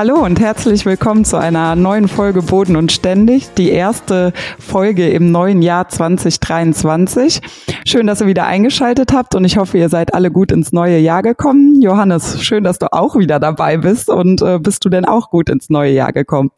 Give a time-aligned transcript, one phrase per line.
[0.00, 5.30] Hallo und herzlich willkommen zu einer neuen Folge Boden und Ständig, die erste Folge im
[5.30, 7.42] neuen Jahr 2023.
[7.84, 10.96] Schön, dass ihr wieder eingeschaltet habt und ich hoffe, ihr seid alle gut ins neue
[10.96, 11.82] Jahr gekommen.
[11.82, 15.50] Johannes, schön, dass du auch wieder dabei bist und äh, bist du denn auch gut
[15.50, 16.48] ins neue Jahr gekommen?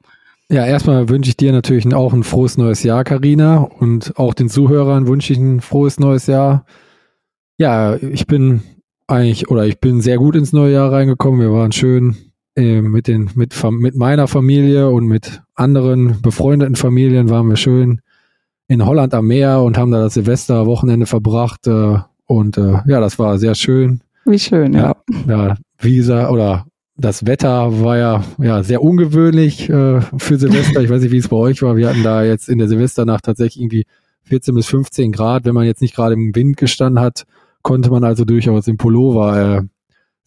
[0.48, 4.50] Ja, erstmal wünsche ich dir natürlich auch ein frohes neues Jahr, Karina, und auch den
[4.50, 6.64] Zuhörern wünsche ich ein frohes neues Jahr.
[7.58, 8.62] Ja, ich bin
[9.08, 11.40] eigentlich oder ich bin sehr gut ins neue Jahr reingekommen.
[11.40, 17.48] Wir waren schön mit den mit mit meiner Familie und mit anderen befreundeten Familien waren
[17.48, 18.00] wir schön
[18.68, 23.18] in Holland am Meer und haben da das Silvesterwochenende verbracht äh, und äh, ja, das
[23.18, 24.00] war sehr schön.
[24.24, 24.96] Wie schön, ja.
[25.26, 30.80] Ja, ja Visa oder das Wetter war ja, ja sehr ungewöhnlich äh, für Silvester.
[30.80, 31.76] Ich weiß nicht, wie es bei euch war.
[31.76, 33.86] Wir hatten da jetzt in der Silvesternacht tatsächlich irgendwie
[34.24, 35.44] 14 bis 15 Grad.
[35.44, 37.24] Wenn man jetzt nicht gerade im Wind gestanden hat,
[37.62, 39.62] konnte man also durchaus im Pullover äh,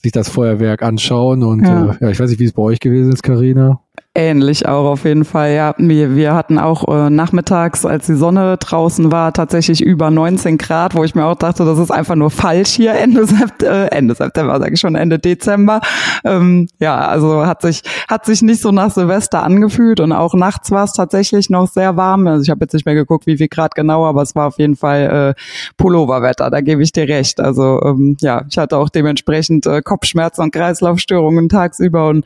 [0.06, 1.44] sich das Feuerwerk anschauen.
[1.44, 3.82] Und ja, äh, ja ich weiß nicht, wie es bei euch gewesen ist, Karina.
[4.18, 5.76] Ähnlich auch auf jeden Fall, ja.
[5.78, 10.96] Wir, wir hatten auch äh, nachmittags, als die Sonne draußen war, tatsächlich über 19 Grad,
[10.96, 14.16] wo ich mir auch dachte, das ist einfach nur falsch hier Ende, Sept äh, Ende
[14.16, 15.82] September, sage ich schon, Ende Dezember.
[16.24, 20.72] Ähm, ja, also hat sich, hat sich nicht so nach Silvester angefühlt und auch nachts
[20.72, 22.26] war es tatsächlich noch sehr warm.
[22.26, 24.58] Also ich habe jetzt nicht mehr geguckt, wie viel Grad genau, aber es war auf
[24.60, 25.42] jeden Fall äh,
[25.76, 27.42] Pulloverwetter, da gebe ich dir recht.
[27.42, 32.24] Also ähm, ja, ich hatte auch dementsprechend äh, Kopfschmerzen und Kreislaufstörungen tagsüber und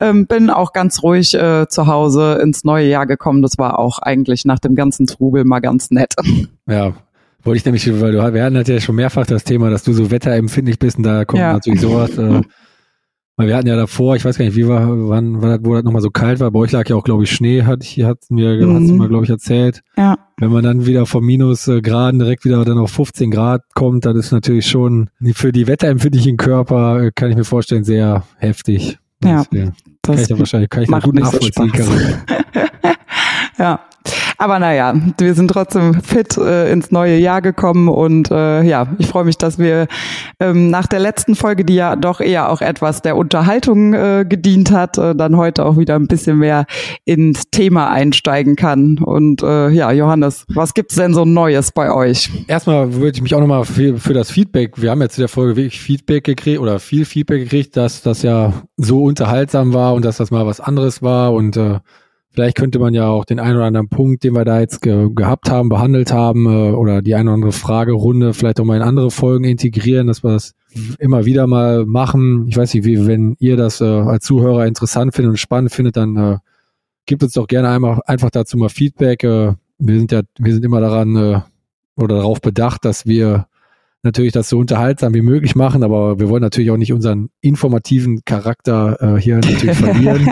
[0.00, 3.42] ähm, bin auch ganz ruhig äh, zu Hause ins neue Jahr gekommen.
[3.42, 6.14] Das war auch eigentlich nach dem ganzen Trubel mal ganz nett.
[6.68, 6.92] Ja,
[7.42, 10.12] wollte ich nämlich, weil du, wir hatten ja schon mehrfach das Thema, dass du so
[10.12, 11.52] wetterempfindlich bist und da kommt ja.
[11.52, 12.16] natürlich sowas.
[12.16, 12.42] Äh,
[13.40, 15.82] weil wir hatten ja davor, ich weiß gar nicht, wie war, wann, wann wo das
[15.82, 16.50] nochmal so kalt war.
[16.50, 18.74] Bei euch lag ja auch, glaube ich, Schnee, hat, hat mir, mhm.
[18.76, 19.80] hast du mal, glaube ich, erzählt.
[19.96, 20.18] Ja.
[20.36, 24.30] Wenn man dann wieder vom Minusgraden direkt wieder dann auf 15 Grad kommt, dann ist
[24.30, 28.98] natürlich schon für die wetterempfindlichen Körper, äh, kann ich mir vorstellen, sehr heftig.
[29.22, 29.72] Ja, das
[30.02, 31.72] kann ich ja wahrscheinlich kann ich macht gut nachvollziehen.
[33.58, 33.89] ja.
[34.40, 39.06] Aber naja, wir sind trotzdem fit äh, ins neue Jahr gekommen und äh, ja, ich
[39.06, 39.86] freue mich, dass wir
[40.40, 44.70] ähm, nach der letzten Folge, die ja doch eher auch etwas der Unterhaltung äh, gedient
[44.70, 46.64] hat, äh, dann heute auch wieder ein bisschen mehr
[47.04, 48.96] ins Thema einsteigen kann.
[48.96, 52.30] Und äh, ja, Johannes, was gibt's denn so Neues bei euch?
[52.46, 55.28] Erstmal würde ich mich auch nochmal für, für das Feedback, wir haben jetzt in der
[55.28, 60.04] Folge wirklich Feedback gekriegt oder viel Feedback gekriegt, dass das ja so unterhaltsam war und
[60.06, 61.80] dass das mal was anderes war und äh,
[62.32, 65.08] Vielleicht könnte man ja auch den einen oder anderen Punkt, den wir da jetzt ge
[65.12, 68.82] gehabt haben, behandelt haben, äh, oder die eine oder andere Fragerunde vielleicht auch mal in
[68.82, 70.54] andere Folgen integrieren, dass wir das
[70.98, 72.46] immer wieder mal machen.
[72.48, 75.96] Ich weiß nicht, wie, wenn ihr das äh, als Zuhörer interessant findet und spannend findet,
[75.96, 76.38] dann äh,
[77.06, 79.24] gibt uns doch gerne einmal einfach dazu mal Feedback.
[79.24, 81.40] Äh, wir sind ja, wir sind immer daran äh,
[81.96, 83.46] oder darauf bedacht, dass wir
[84.02, 88.24] natürlich das so unterhaltsam wie möglich machen, aber wir wollen natürlich auch nicht unseren informativen
[88.24, 90.30] Charakter äh, hier natürlich verlieren.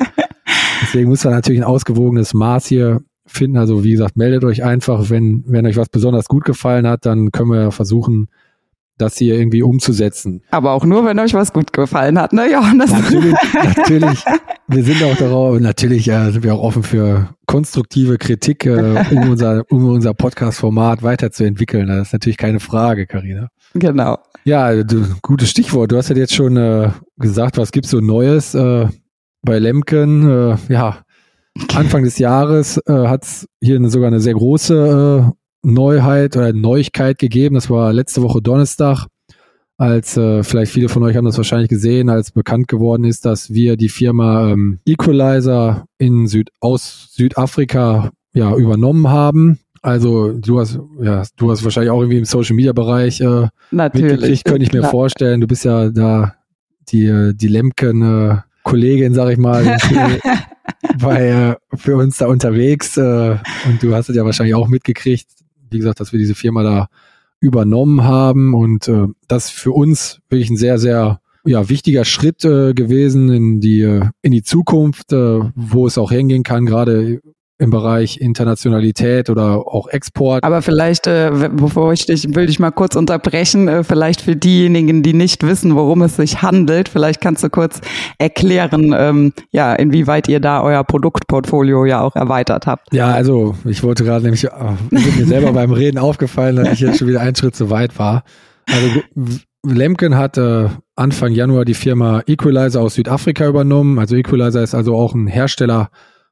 [0.82, 3.56] Deswegen muss man natürlich ein ausgewogenes Maß hier finden.
[3.56, 7.30] Also wie gesagt, meldet euch einfach, wenn, wenn euch was besonders gut gefallen hat, dann
[7.30, 8.28] können wir versuchen,
[8.98, 10.42] das hier irgendwie umzusetzen.
[10.50, 12.90] Aber auch nur, wenn euch was gut gefallen hat, ne, Johannes?
[12.90, 13.34] Natürlich,
[13.76, 14.24] natürlich.
[14.66, 19.30] Wir sind auch darauf, natürlich äh, sind wir auch offen für konstruktive Kritik, äh, um
[19.30, 21.86] unser, um unser Podcast-Format weiterzuentwickeln.
[21.86, 23.48] Das ist natürlich keine Frage, Karina.
[23.74, 24.18] Genau.
[24.44, 25.92] Ja, du, gutes Stichwort.
[25.92, 28.54] Du hast ja jetzt schon äh, gesagt, was gibt's so Neues?
[28.54, 28.88] Äh,
[29.48, 30.98] bei Lemken, äh, ja,
[31.74, 36.52] Anfang des Jahres äh, hat es hier eine, sogar eine sehr große äh, Neuheit oder
[36.52, 37.54] Neuigkeit gegeben.
[37.54, 39.06] Das war letzte Woche Donnerstag,
[39.78, 43.50] als äh, vielleicht viele von euch haben das wahrscheinlich gesehen, als bekannt geworden ist, dass
[43.50, 49.60] wir die Firma ähm, Equalizer in Süd aus Südafrika ja übernommen haben.
[49.80, 54.10] Also du hast ja du hast wahrscheinlich auch irgendwie im Social Media Bereich äh, Natürlich.
[54.12, 54.88] mitgekriegt, könnte ich mir ja.
[54.88, 55.40] vorstellen.
[55.40, 56.34] Du bist ja da
[56.90, 58.36] die äh, die Lemken äh,
[58.68, 59.64] Kollegin, sag ich mal,
[61.00, 62.96] bei, für uns da unterwegs.
[62.96, 63.36] Äh,
[63.66, 65.26] und du hast es ja wahrscheinlich auch mitgekriegt,
[65.70, 66.88] wie gesagt, dass wir diese Firma da
[67.40, 72.74] übernommen haben und äh, das für uns wirklich ein sehr, sehr ja, wichtiger Schritt äh,
[72.74, 77.20] gewesen in die, äh, in die Zukunft, äh, wo es auch hingehen kann, gerade
[77.58, 80.44] im Bereich Internationalität oder auch Export.
[80.44, 85.02] Aber vielleicht, äh, bevor ich dich, will ich mal kurz unterbrechen, äh, vielleicht für diejenigen,
[85.02, 87.80] die nicht wissen, worum es sich handelt, vielleicht kannst du kurz
[88.18, 92.92] erklären, ähm, ja, inwieweit ihr da euer Produktportfolio ja auch erweitert habt.
[92.92, 94.50] Ja, also ich wollte gerade nämlich, äh,
[94.90, 98.22] mir selber beim Reden aufgefallen, dass ich jetzt schon wieder einen Schritt zu weit war.
[98.66, 99.00] Also
[99.66, 103.98] Lemken hat äh, Anfang Januar die Firma Equalizer aus Südafrika übernommen.
[103.98, 105.90] Also Equalizer ist also auch ein Hersteller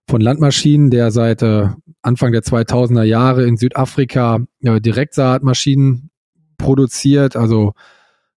[0.09, 1.69] von Landmaschinen, der seit äh,
[2.03, 6.11] Anfang der 2000er Jahre in Südafrika äh, Direktsaatmaschinen
[6.59, 7.73] produziert, also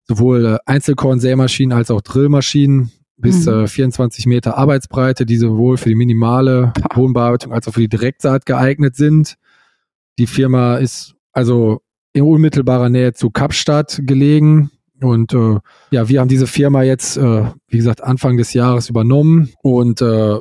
[0.07, 3.65] sowohl äh, Einzelkorn-Sämaschinen als auch Drillmaschinen bis mhm.
[3.65, 8.45] äh, 24 Meter Arbeitsbreite, die sowohl für die minimale Bodenbearbeitung als auch für die Direktsaat
[8.45, 9.35] geeignet sind.
[10.17, 11.81] Die Firma ist also
[12.13, 14.71] in unmittelbarer Nähe zu Kapstadt gelegen.
[15.01, 15.59] Und äh,
[15.91, 20.39] ja, wir haben diese Firma jetzt, äh, wie gesagt, Anfang des Jahres übernommen und äh,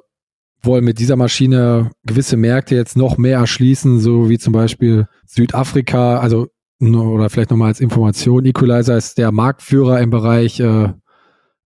[0.63, 6.19] wollen mit dieser Maschine gewisse Märkte jetzt noch mehr erschließen, so wie zum Beispiel Südafrika,
[6.19, 6.49] also
[6.81, 10.93] oder vielleicht nochmal als Information, Equalizer ist der Marktführer im Bereich äh,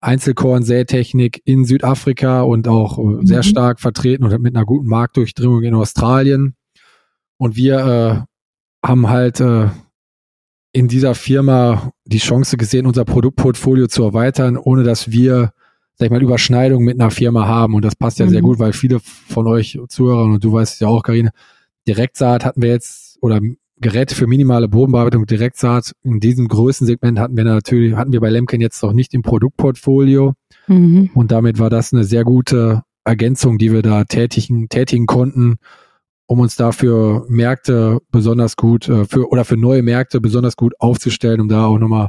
[0.01, 3.27] Einzelkorn-Sätechnik in Südafrika und auch äh, mhm.
[3.27, 6.55] sehr stark vertreten und mit einer guten Marktdurchdringung in Australien.
[7.39, 8.27] Und wir
[8.85, 9.69] äh, haben halt äh,
[10.73, 15.53] in dieser Firma die Chance gesehen, unser Produktportfolio zu erweitern, ohne dass wir
[16.01, 17.75] sag ich mal, Überschneidung mit einer Firma haben.
[17.75, 18.31] Und das passt ja mhm.
[18.31, 21.31] sehr gut, weil viele von euch Zuhörern, und du weißt es ja auch, Karine,
[21.87, 23.41] Direktsaat hatten wir jetzt, oder
[23.77, 28.63] Geräte für minimale Bodenbearbeitung, Direktsaat, in diesem Größensegment hatten wir natürlich, hatten wir bei Lemken
[28.63, 30.33] jetzt noch nicht im Produktportfolio.
[30.69, 31.11] Mhm.
[31.13, 35.57] Und damit war das eine sehr gute Ergänzung, die wir da tätigen, tätigen konnten,
[36.25, 41.43] um uns dafür Märkte besonders gut, äh, für, oder für neue Märkte besonders gut aufzustellen,
[41.43, 42.09] um da auch nochmal,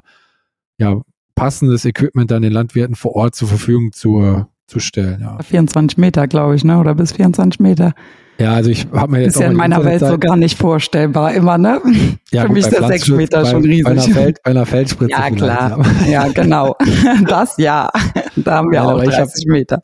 [0.78, 1.02] ja,
[1.42, 5.22] passendes Equipment dann den Landwirten vor Ort zur Verfügung zu, zu stellen.
[5.22, 5.40] Ja.
[5.42, 6.78] 24 Meter, glaube ich, ne?
[6.78, 7.94] Oder bis 24 Meter.
[8.38, 11.34] Ja, also ich habe mir jetzt ist ja in meiner Welt so gar nicht vorstellbar
[11.34, 11.82] immer, ne?
[12.30, 13.86] Ja, Für gut, mich ist der 6 Meter bei, schon riesig.
[13.86, 15.12] Bei einer, Feld, bei einer Feldspritze.
[15.12, 15.86] Ja, klar.
[16.06, 16.08] Ja.
[16.08, 16.76] ja, genau.
[17.28, 17.90] Das ja.
[18.36, 19.82] Da haben wir ja, auch 30 hab, Meter.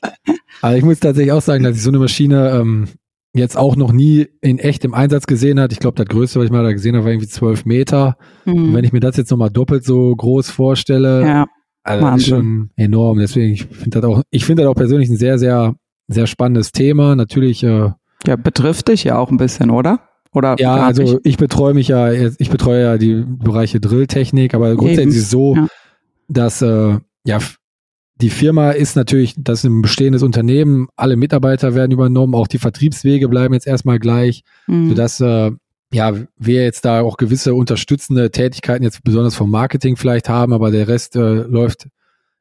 [0.62, 2.88] Aber ich muss tatsächlich auch sagen, dass ich so eine Maschine ähm,
[3.34, 5.72] jetzt auch noch nie in echt im Einsatz gesehen hat.
[5.72, 8.18] Ich glaube, das größte, was ich mal da gesehen habe, war irgendwie zwölf Meter.
[8.46, 8.54] Mhm.
[8.54, 11.46] Und wenn ich mir das jetzt nochmal doppelt so groß vorstelle, ja.
[11.84, 13.20] also das ist schon enorm.
[13.20, 15.76] Deswegen, ich finde das auch, ich finde das auch persönlich ein sehr, sehr,
[16.08, 17.16] sehr spannendes Thema.
[17.16, 17.64] Natürlich.
[17.64, 17.92] Äh,
[18.26, 20.02] ja, betrifft dich ja auch ein bisschen, oder?
[20.34, 21.18] Oder ja, also ich?
[21.24, 25.56] ich betreue mich ja, ich betreue ja die Bereiche Drilltechnik, aber grundsätzlich ist es so,
[25.56, 25.68] ja.
[26.28, 27.40] dass äh, ja
[28.22, 32.58] die Firma ist natürlich, das ist ein bestehendes Unternehmen, alle Mitarbeiter werden übernommen, auch die
[32.58, 34.90] Vertriebswege bleiben jetzt erstmal gleich, mhm.
[34.90, 35.52] sodass äh,
[35.92, 40.72] ja, wir jetzt da auch gewisse unterstützende Tätigkeiten jetzt besonders vom Marketing vielleicht haben, aber
[40.72, 41.88] der Rest äh, läuft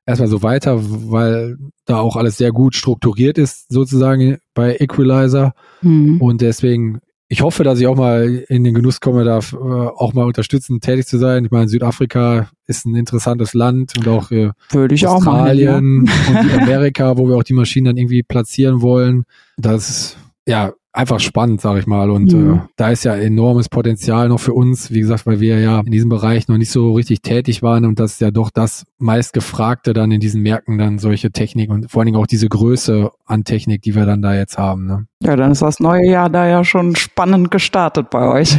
[0.06, 5.52] erstmal so weiter, weil da auch alles sehr gut strukturiert ist, sozusagen bei Equalizer.
[5.82, 6.20] Mhm.
[6.20, 10.12] Und deswegen ich hoffe, dass ich auch mal in den Genuss komme, da äh, auch
[10.12, 11.44] mal unterstützend tätig zu sein.
[11.44, 16.40] Ich meine, Südafrika ist ein interessantes Land und auch äh, Würde ich Australien auch ja.
[16.40, 19.24] und Amerika, wo wir auch die Maschinen dann irgendwie platzieren wollen.
[19.56, 22.10] Das ja einfach spannend, sage ich mal.
[22.10, 22.54] Und mhm.
[22.54, 25.92] äh, da ist ja enormes Potenzial noch für uns, wie gesagt, weil wir ja in
[25.92, 29.92] diesem Bereich noch nicht so richtig tätig waren und das ist ja doch das meistgefragte
[29.92, 33.44] dann in diesen Märkten dann solche Technik und vor allen Dingen auch diese Größe an
[33.44, 34.86] Technik, die wir dann da jetzt haben.
[34.86, 35.06] Ne?
[35.22, 38.56] Ja, dann ist das neue Jahr da ja schon spannend gestartet bei euch.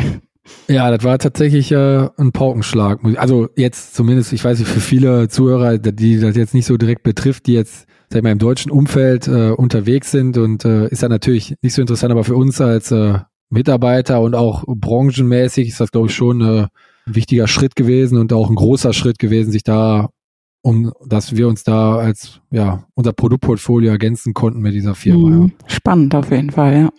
[0.69, 3.00] Ja, das war tatsächlich äh, ein Paukenschlag.
[3.18, 7.03] Also jetzt zumindest, ich weiß nicht, für viele Zuhörer, die das jetzt nicht so direkt
[7.03, 11.02] betrifft, die jetzt sag ich mal, im deutschen Umfeld äh, unterwegs sind und äh, ist
[11.02, 15.80] ja natürlich nicht so interessant, aber für uns als äh, Mitarbeiter und auch branchenmäßig ist
[15.80, 16.68] das, glaube ich, schon äh,
[17.06, 20.10] ein wichtiger Schritt gewesen und auch ein großer Schritt gewesen, sich da,
[20.62, 25.30] um dass wir uns da als ja unser Produktportfolio ergänzen konnten mit dieser Firma.
[25.30, 25.42] Mhm.
[25.44, 25.76] Ja.
[25.76, 26.90] Spannend auf jeden Fall, ja.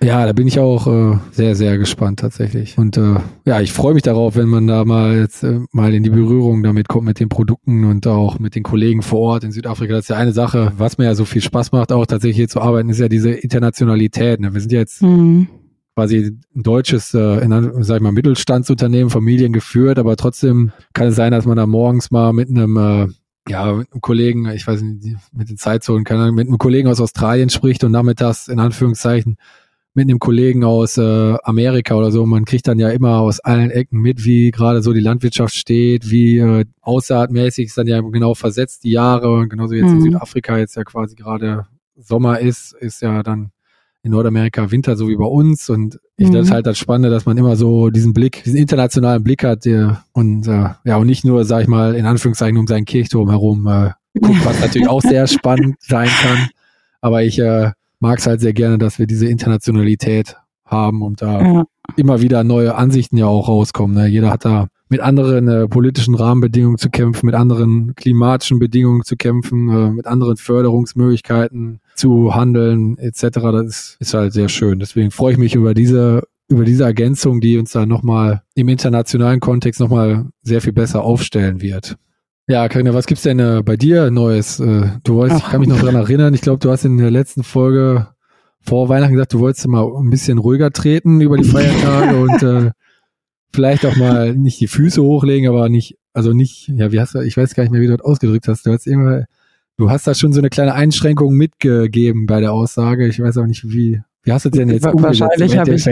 [0.00, 2.78] Ja, da bin ich auch äh, sehr, sehr gespannt tatsächlich.
[2.78, 6.04] Und äh, ja, ich freue mich darauf, wenn man da mal jetzt äh, mal in
[6.04, 9.50] die Berührung damit kommt mit den Produkten und auch mit den Kollegen vor Ort in
[9.50, 9.94] Südafrika.
[9.94, 12.48] Das ist ja eine Sache, was mir ja so viel Spaß macht, auch tatsächlich hier
[12.48, 14.40] zu arbeiten, ist ja diese Internationalität.
[14.40, 14.54] Ne?
[14.54, 15.48] Wir sind jetzt mhm.
[15.96, 21.16] quasi ein deutsches, äh, in, sag ich mal, Mittelstandsunternehmen, Familien geführt, aber trotzdem kann es
[21.16, 23.08] sein, dass man da morgens mal mit einem äh,
[23.50, 26.88] ja, mit einem Kollegen, ich weiß nicht, mit den Zeitzonen, keine Ahnung, mit einem Kollegen
[26.88, 29.38] aus Australien spricht und nachmittags in Anführungszeichen
[29.98, 32.24] mit einem Kollegen aus äh, Amerika oder so.
[32.24, 36.08] Man kriegt dann ja immer aus allen Ecken mit, wie gerade so die Landwirtschaft steht,
[36.08, 39.28] wie äh, aussaatmäßig ist dann ja genau versetzt die Jahre.
[39.28, 39.96] Und genauso jetzt mhm.
[39.96, 43.50] in Südafrika jetzt ja quasi gerade Sommer ist, ist ja dann
[44.04, 45.68] in Nordamerika Winter, so wie bei uns.
[45.68, 46.32] Und ich, mhm.
[46.34, 49.64] das ist halt das Spannende, dass man immer so diesen Blick, diesen internationalen Blick hat
[49.64, 53.30] der, und äh, ja, und nicht nur, sag ich mal, in Anführungszeichen um seinen Kirchturm
[53.30, 53.90] herum äh,
[54.20, 56.50] guckt, was natürlich auch sehr spannend sein kann.
[57.00, 61.42] Aber ich äh, mag es halt sehr gerne, dass wir diese Internationalität haben und da
[61.42, 61.64] ja.
[61.96, 63.96] immer wieder neue Ansichten ja auch rauskommen.
[63.96, 64.06] Ne?
[64.06, 69.16] Jeder hat da mit anderen äh, politischen Rahmenbedingungen zu kämpfen, mit anderen klimatischen Bedingungen zu
[69.16, 73.20] kämpfen, äh, mit anderen Förderungsmöglichkeiten zu handeln etc.
[73.22, 74.78] Das ist, ist halt sehr schön.
[74.78, 79.38] Deswegen freue ich mich über diese über diese Ergänzung, die uns da nochmal im internationalen
[79.38, 81.96] Kontext nochmal sehr viel besser aufstellen wird.
[82.48, 84.58] Ja, Karina, was gibt's denn äh, bei dir Neues?
[84.58, 87.10] Äh, du wolltest, ich kann mich noch dran erinnern, ich glaube, du hast in der
[87.10, 88.08] letzten Folge
[88.62, 92.70] vor Weihnachten gesagt, du wolltest mal ein bisschen ruhiger treten über die Feiertage und äh,
[93.52, 97.20] vielleicht auch mal nicht die Füße hochlegen, aber nicht, also nicht, ja, wie hast du,
[97.20, 98.64] ich weiß gar nicht mehr, wie du das ausgedrückt hast.
[98.64, 99.24] Du hast immer,
[99.76, 103.08] du hast da schon so eine kleine Einschränkung mitgegeben bei der Aussage.
[103.08, 105.86] Ich weiß auch nicht, wie, wie hast du denn jetzt Wahrscheinlich habe ich,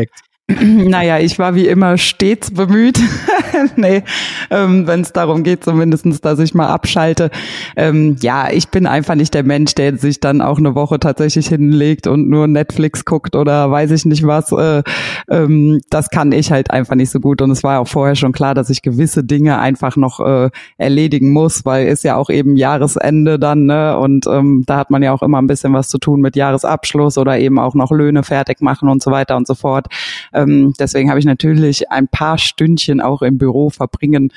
[0.62, 3.00] naja, ich war wie immer stets bemüht.
[3.76, 4.04] nee,
[4.50, 7.30] ähm, wenn es darum geht, zumindestens, dass ich mal abschalte.
[7.74, 11.48] Ähm, ja, ich bin einfach nicht der Mensch, der sich dann auch eine Woche tatsächlich
[11.48, 14.52] hinlegt und nur Netflix guckt oder weiß ich nicht was.
[14.52, 14.84] Äh,
[15.28, 17.42] ähm, das kann ich halt einfach nicht so gut.
[17.42, 21.32] Und es war auch vorher schon klar, dass ich gewisse Dinge einfach noch äh, erledigen
[21.32, 23.98] muss, weil ist ja auch eben Jahresende dann, ne?
[23.98, 27.18] Und ähm, da hat man ja auch immer ein bisschen was zu tun mit Jahresabschluss
[27.18, 29.88] oder eben auch noch Löhne fertig machen und so weiter und so fort.
[30.36, 34.32] Ähm, deswegen habe ich natürlich ein paar Stündchen auch im Büro verbringen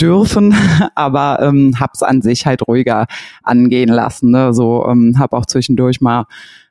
[0.00, 0.54] dürfen,
[0.94, 3.06] aber ähm, hab's an sich halt ruhiger
[3.42, 4.30] angehen lassen.
[4.30, 4.52] Ne?
[4.54, 6.26] So ähm, habe auch zwischendurch mal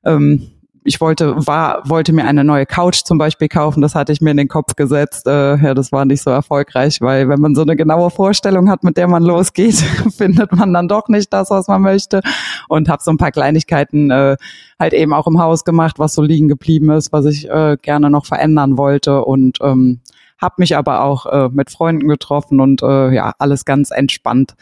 [0.05, 0.47] ähm,
[0.83, 4.31] ich wollte, war, wollte mir eine neue Couch zum Beispiel kaufen, das hatte ich mir
[4.31, 5.27] in den Kopf gesetzt.
[5.27, 8.83] Äh, ja, das war nicht so erfolgreich, weil wenn man so eine genaue Vorstellung hat,
[8.83, 9.75] mit der man losgeht,
[10.17, 12.21] findet man dann doch nicht das, was man möchte.
[12.67, 14.38] Und habe so ein paar Kleinigkeiten äh,
[14.79, 18.09] halt eben auch im Haus gemacht, was so liegen geblieben ist, was ich äh, gerne
[18.09, 19.24] noch verändern wollte.
[19.25, 20.00] Und ähm,
[20.41, 24.55] habe mich aber auch äh, mit Freunden getroffen und äh, ja, alles ganz entspannt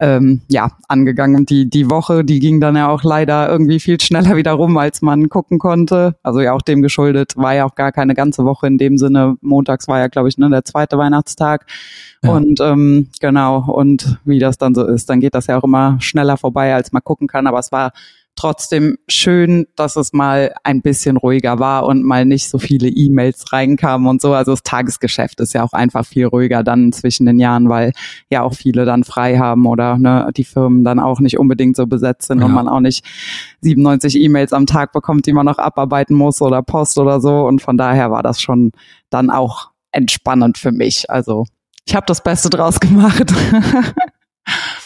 [0.00, 1.36] ähm, ja, angegangen.
[1.36, 4.76] Und die, die Woche, die ging dann ja auch leider irgendwie viel schneller wieder rum,
[4.78, 6.16] als man gucken konnte.
[6.22, 9.36] Also ja auch dem geschuldet, war ja auch gar keine ganze Woche in dem Sinne.
[9.42, 11.66] Montags war ja, glaube ich, ne, der zweite Weihnachtstag.
[12.22, 12.30] Ja.
[12.30, 15.98] Und ähm, genau, und wie das dann so ist, dann geht das ja auch immer
[16.00, 17.46] schneller vorbei, als man gucken kann.
[17.46, 17.92] Aber es war
[18.40, 23.52] trotzdem schön, dass es mal ein bisschen ruhiger war und mal nicht so viele E-Mails
[23.52, 24.32] reinkamen und so.
[24.32, 27.92] Also das Tagesgeschäft ist ja auch einfach viel ruhiger dann zwischen den Jahren, weil
[28.30, 31.86] ja auch viele dann frei haben oder ne, die Firmen dann auch nicht unbedingt so
[31.86, 32.46] besetzt sind ja.
[32.46, 33.04] und man auch nicht
[33.60, 37.46] 97 E-Mails am Tag bekommt, die man noch abarbeiten muss oder Post oder so.
[37.46, 38.72] Und von daher war das schon
[39.10, 41.10] dann auch entspannend für mich.
[41.10, 41.44] Also
[41.84, 43.34] ich habe das Beste draus gemacht.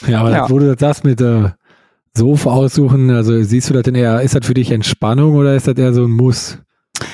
[0.08, 0.50] ja, aber ja.
[0.50, 1.50] wo du das mit äh,
[2.16, 5.66] Sofa aussuchen, also siehst du das denn eher, ist das für dich Entspannung oder ist
[5.66, 6.58] das eher so ein Muss?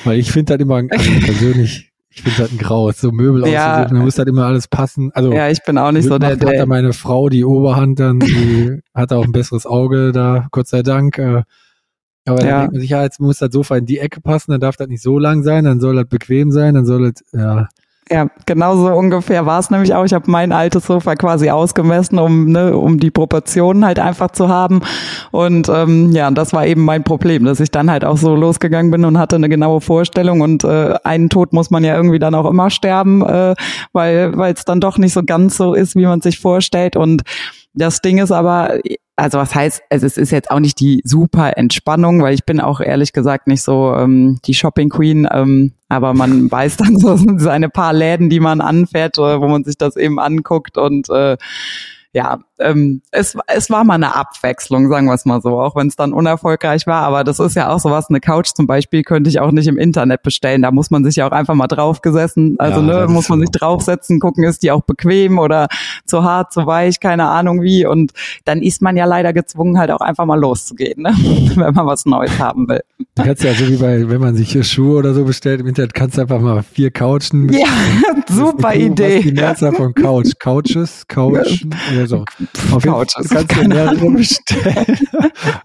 [0.03, 3.77] Weil ich finde das immer also persönlich, ich finde das ein Graus, so Möbel ja.
[3.77, 5.11] auszusuchen, da muss das immer alles passen.
[5.13, 6.49] Also ja, ich bin auch nicht so der, der.
[6.49, 10.67] Hat da meine Frau die Oberhand dann, die hat auch ein besseres Auge da, Gott
[10.67, 11.17] sei Dank.
[11.17, 11.43] Äh,
[12.25, 12.45] aber ja.
[12.45, 14.75] dann denkt man sich, ja, jetzt muss das Sofa in die Ecke passen, dann darf
[14.75, 17.67] das nicht so lang sein, dann soll das bequem sein, dann soll das, ja.
[18.09, 20.03] Ja, genauso ungefähr war es nämlich auch.
[20.03, 24.49] Ich habe mein altes Sofa quasi ausgemessen, um ne, um die Proportionen halt einfach zu
[24.49, 24.81] haben.
[25.31, 28.91] Und ähm, ja, das war eben mein Problem, dass ich dann halt auch so losgegangen
[28.91, 30.41] bin und hatte eine genaue Vorstellung.
[30.41, 33.55] Und äh, einen Tod muss man ja irgendwie dann auch immer sterben, äh,
[33.93, 36.97] weil es dann doch nicht so ganz so ist, wie man sich vorstellt.
[36.97, 37.21] Und
[37.73, 38.79] das Ding ist aber,
[39.21, 42.59] also was heißt, also es ist jetzt auch nicht die super Entspannung, weil ich bin
[42.59, 47.15] auch ehrlich gesagt nicht so ähm, die Shopping Queen, ähm, aber man weiß dann so
[47.37, 51.37] seine paar Läden, die man anfährt, äh, wo man sich das eben anguckt und äh,
[52.13, 55.87] ja, ähm, es, es war mal eine Abwechslung, sagen wir es mal so, auch wenn
[55.87, 57.03] es dann unerfolgreich war.
[57.03, 59.77] Aber das ist ja auch sowas, eine Couch zum Beispiel könnte ich auch nicht im
[59.77, 60.61] Internet bestellen.
[60.61, 63.45] Da muss man sich ja auch einfach mal draufgesessen, also ja, ne, muss man so.
[63.45, 65.67] sich draufsetzen, gucken, ist die auch bequem oder
[66.05, 67.85] zu hart, zu weich, keine Ahnung wie.
[67.85, 68.11] Und
[68.45, 71.11] dann ist man ja leider gezwungen, halt auch einfach mal loszugehen, ne?
[71.55, 72.81] wenn man was Neues haben will.
[73.15, 75.67] Du kannst ja so wie bei, wenn man sich hier Schuhe oder so bestellt im
[75.67, 77.51] Internet, kannst du einfach mal vier Couchen.
[77.51, 77.67] Ja,
[78.29, 79.17] super Idee.
[79.17, 82.25] Was die Mehrzahl von Couch, Couches, Couchen oder so.
[82.71, 83.13] Auf Couch.
[83.17, 84.97] Du kannst dir mehrere bestellen.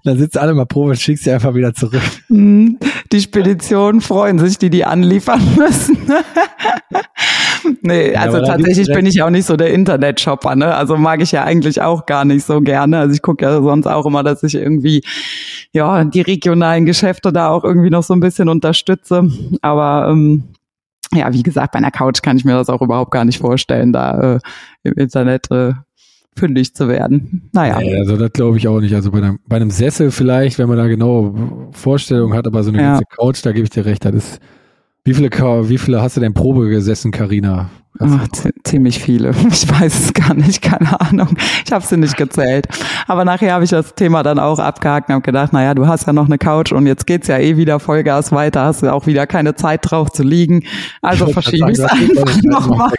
[0.05, 2.03] dann sitzen alle mal Probe und schickst sie einfach wieder zurück.
[2.29, 2.79] Mhm.
[3.13, 5.99] Die Speditionen freuen sich, die die anliefern müssen.
[7.83, 10.75] nee, also ja, tatsächlich bin ich auch nicht so der Internet-Shopper, ne?
[10.75, 12.99] Also mag ich ja eigentlich auch gar nicht so gerne.
[12.99, 15.03] Also ich gucke ja sonst auch immer, dass ich irgendwie
[15.73, 19.31] ja die regionalen Geschäfte da auch irgendwie noch so ein bisschen unterstütze.
[19.63, 20.45] Aber ähm,
[21.13, 23.93] ja, wie gesagt, bei einer Couch kann ich mir das auch überhaupt gar nicht vorstellen,
[23.93, 24.39] da äh,
[24.83, 25.73] im Internet äh,
[26.37, 27.49] fündig zu werden.
[27.53, 27.79] Naja.
[27.79, 28.95] Nee, also das glaube ich auch nicht.
[28.95, 31.35] Also bei einem, bei einem Sessel vielleicht, wenn man da genaue
[31.73, 32.89] Vorstellungen hat, aber so eine ja.
[32.91, 34.41] ganze Couch, da gebe ich dir recht, das ist
[35.05, 37.71] Wie viele, wie viele hast du denn Probe gesessen, Karina?
[38.65, 39.33] Ziemlich viele.
[39.51, 41.37] Ich weiß es gar nicht, keine Ahnung.
[41.65, 42.67] Ich habe sie nicht gezählt.
[43.07, 46.07] Aber nachher habe ich das Thema dann auch abgehakt und habe gedacht, naja, du hast
[46.07, 49.07] ja noch eine Couch und jetzt geht's ja eh wieder Vollgas weiter, hast du auch
[49.07, 50.65] wieder keine Zeit drauf zu liegen.
[51.01, 52.93] Also verschiebe ich es einfach nochmal.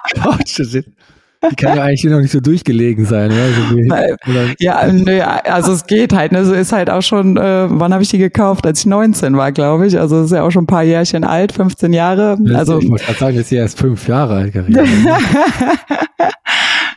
[1.51, 3.31] Die kann ja eigentlich noch nicht so durchgelegen sein.
[3.31, 4.55] Oder?
[4.59, 6.31] Ja, nö, also es geht halt.
[6.31, 6.43] Ne?
[6.45, 8.65] So ist halt auch schon, äh, wann habe ich die gekauft?
[8.65, 9.99] Als ich 19 war, glaube ich.
[9.99, 12.37] Also es ist ja auch schon ein paar Jährchen alt, 15 Jahre.
[12.53, 14.83] Also, ich wollte gerade sagen, jetzt ist sie erst fünf Jahre alt, Karina.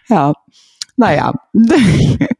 [0.08, 0.32] ja,
[0.96, 1.32] naja.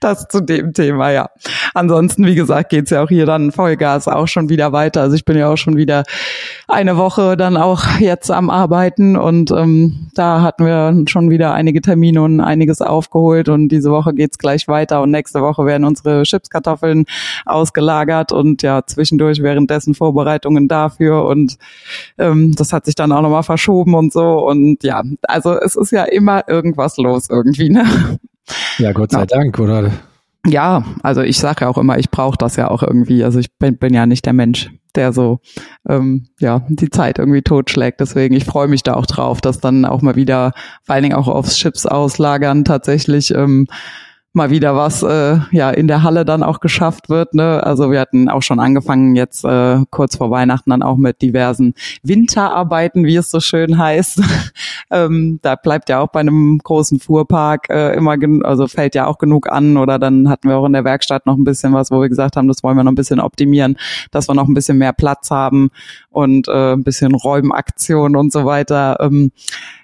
[0.00, 1.30] das zu dem Thema, ja.
[1.74, 5.02] Ansonsten, wie gesagt, geht's ja auch hier dann Vollgas auch schon wieder weiter.
[5.02, 6.04] Also ich bin ja auch schon wieder
[6.68, 11.80] eine Woche dann auch jetzt am Arbeiten und ähm, da hatten wir schon wieder einige
[11.80, 16.22] Termine und einiges aufgeholt und diese Woche geht's gleich weiter und nächste Woche werden unsere
[16.22, 17.04] Chipskartoffeln
[17.44, 21.58] ausgelagert und ja, zwischendurch währenddessen Vorbereitungen dafür und
[22.18, 25.92] ähm, das hat sich dann auch nochmal verschoben und so und ja, also es ist
[25.92, 27.84] ja immer irgendwas los irgendwie, ne?
[28.78, 29.26] Ja, Gott sei ja.
[29.26, 29.90] Dank, oder?
[30.46, 33.24] Ja, also ich sage ja auch immer, ich brauche das ja auch irgendwie.
[33.24, 35.40] Also ich bin, bin ja nicht der Mensch, der so
[35.86, 38.00] ähm, ja die Zeit irgendwie totschlägt.
[38.00, 40.52] Deswegen ich freue mich da auch drauf, dass dann auch mal wieder,
[40.82, 43.66] vor allen Dingen auch aufs Chips auslagern tatsächlich ähm,
[44.32, 47.34] mal wieder was äh, ja in der Halle dann auch geschafft wird.
[47.34, 47.62] Ne?
[47.64, 51.74] Also wir hatten auch schon angefangen jetzt äh, kurz vor Weihnachten dann auch mit diversen
[52.02, 54.22] Winterarbeiten, wie es so schön heißt.
[54.90, 59.18] ähm, da bleibt ja auch bei einem großen Fuhrpark äh, immer, also fällt ja auch
[59.18, 59.76] genug an.
[59.76, 62.36] Oder dann hatten wir auch in der Werkstatt noch ein bisschen was, wo wir gesagt
[62.36, 63.76] haben, das wollen wir noch ein bisschen optimieren,
[64.12, 65.70] dass wir noch ein bisschen mehr Platz haben
[66.10, 68.98] und äh, ein bisschen Räumaktion und so weiter.
[69.00, 69.32] Ähm,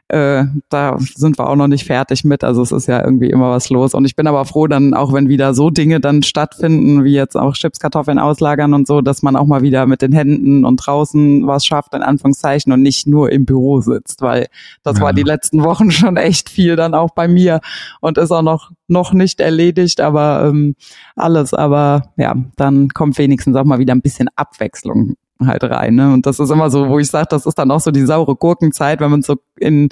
[0.08, 2.44] äh, da sind wir auch noch nicht fertig mit.
[2.44, 3.92] Also es ist ja irgendwie immer was los.
[3.92, 7.36] Und ich bin aber froh, dann auch wenn wieder so Dinge dann stattfinden, wie jetzt
[7.36, 11.46] auch Chipskartoffeln auslagern und so, dass man auch mal wieder mit den Händen und draußen
[11.46, 14.46] was schafft, in Anführungszeichen, und nicht nur im Büro sitzt, weil
[14.84, 15.04] das ja.
[15.04, 17.60] war die letzten Wochen schon echt viel dann auch bei mir
[18.00, 20.76] und ist auch noch, noch nicht erledigt, aber ähm,
[21.16, 21.52] alles.
[21.52, 25.94] Aber ja, dann kommt wenigstens auch mal wieder ein bisschen Abwechslung halt rein.
[25.94, 26.12] Ne?
[26.12, 28.36] Und das ist immer so, wo ich sage, das ist dann auch so die saure
[28.36, 29.90] Gurkenzeit, wenn man so in,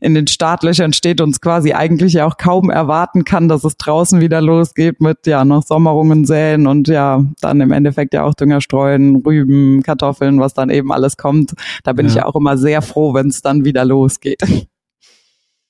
[0.00, 3.76] in den Startlöchern steht und es quasi eigentlich ja auch kaum erwarten kann, dass es
[3.76, 8.34] draußen wieder losgeht mit ja noch Sommerungen säen und ja dann im Endeffekt ja auch
[8.34, 11.54] Dünger streuen, Rüben, Kartoffeln, was dann eben alles kommt.
[11.82, 12.10] Da bin ja.
[12.10, 14.42] ich ja auch immer sehr froh, wenn es dann wieder losgeht.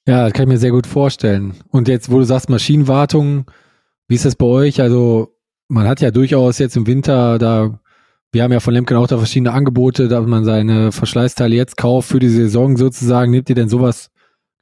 [0.06, 1.54] Ja, das kann ich mir sehr gut vorstellen.
[1.70, 3.46] Und jetzt, wo du sagst Maschinenwartung,
[4.06, 4.82] wie ist das bei euch?
[4.82, 5.34] Also
[5.68, 7.80] man hat ja durchaus jetzt im Winter da
[8.34, 12.08] wir haben ja von Lemken auch da verschiedene Angebote, dass man seine Verschleißteile jetzt kauft
[12.08, 13.30] für die Saison sozusagen.
[13.30, 14.10] Nehmt ihr denn sowas,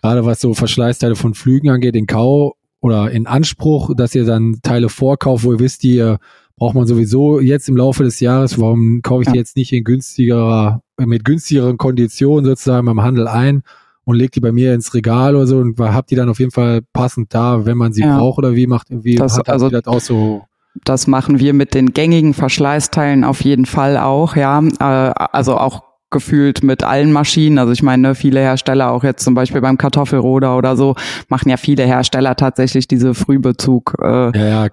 [0.03, 4.61] gerade was so Verschleißteile von Flügen angeht, in Kau oder in Anspruch, dass ihr dann
[4.63, 6.19] Teile vorkauft, wo ihr wisst, die äh,
[6.57, 8.61] braucht man sowieso jetzt im Laufe des Jahres.
[8.61, 13.63] Warum kaufe ich die jetzt nicht in günstigerer, mit günstigeren Konditionen sozusagen beim Handel ein
[14.05, 16.51] und legt die bei mir ins Regal oder so und habt die dann auf jeden
[16.51, 18.19] Fall passend da, wenn man sie ja.
[18.19, 20.43] braucht oder wie macht, wie das, hat also, das auch so?
[20.85, 24.61] Das machen wir mit den gängigen Verschleißteilen auf jeden Fall auch, ja.
[24.81, 27.59] Äh, also auch gefühlt mit allen Maschinen.
[27.59, 30.95] Also ich meine, viele Hersteller, auch jetzt zum Beispiel beim Kartoffelroder oder so,
[31.29, 34.69] machen ja viele Hersteller tatsächlich diese Frühbezug äh, ja, ja,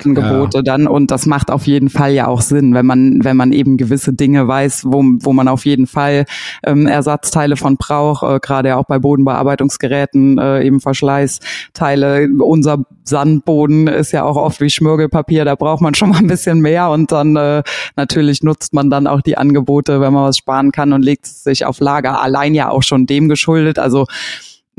[0.62, 0.88] dann.
[0.88, 4.13] Und das macht auf jeden Fall ja auch Sinn, wenn man, wenn man eben gewisse
[4.13, 6.25] Dinge weiß, wo, wo man auf jeden Fall
[6.63, 12.30] ähm, Ersatzteile von braucht, äh, gerade auch bei Bodenbearbeitungsgeräten, äh, eben Verschleißteile.
[12.39, 16.60] Unser Sandboden ist ja auch oft wie Schmirgelpapier, da braucht man schon mal ein bisschen
[16.60, 17.63] mehr und dann äh,
[17.95, 21.65] natürlich nutzt man dann auch die Angebote, wenn man was sparen kann und legt sich
[21.65, 22.21] auf Lager.
[22.21, 23.79] Allein ja auch schon dem geschuldet.
[23.79, 24.05] Also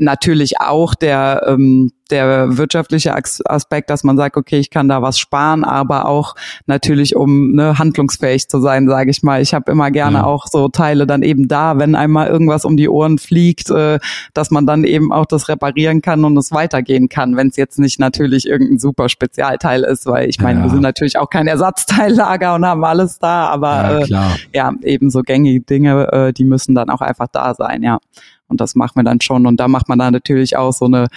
[0.01, 5.17] natürlich auch der, ähm, der wirtschaftliche Aspekt, dass man sagt, okay, ich kann da was
[5.17, 6.35] sparen, aber auch
[6.65, 9.41] natürlich, um ne, handlungsfähig zu sein, sage ich mal.
[9.41, 10.23] Ich habe immer gerne ja.
[10.25, 13.99] auch so Teile dann eben da, wenn einmal irgendwas um die Ohren fliegt, äh,
[14.33, 17.79] dass man dann eben auch das reparieren kann und es weitergehen kann, wenn es jetzt
[17.79, 20.65] nicht natürlich irgendein super Spezialteil ist, weil ich meine, ja.
[20.65, 25.09] wir sind natürlich auch kein Ersatzteillager und haben alles da, aber ja, äh, ja eben
[25.09, 27.99] so gängige Dinge, äh, die müssen dann auch einfach da sein, ja.
[28.51, 29.47] Und das machen wir dann schon.
[29.47, 31.07] Und da macht man dann natürlich auch so eine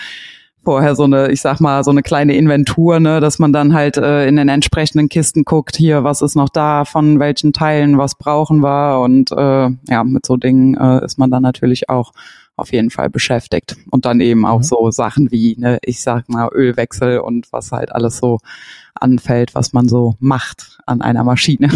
[0.64, 3.99] vorher so eine, ich sag mal, so eine kleine Inventur, ne, dass man dann halt
[3.99, 8.16] äh, in den entsprechenden Kisten guckt, hier, was ist noch da, von welchen Teilen, was
[8.16, 12.12] brauchen wir und äh, ja, mit so Dingen äh, ist man dann natürlich auch
[12.57, 13.77] auf jeden Fall beschäftigt.
[13.90, 14.64] Und dann eben auch mhm.
[14.64, 18.38] so Sachen wie, ne, ich sag mal, Ölwechsel und was halt alles so
[18.94, 21.68] anfällt, was man so macht an einer Maschine.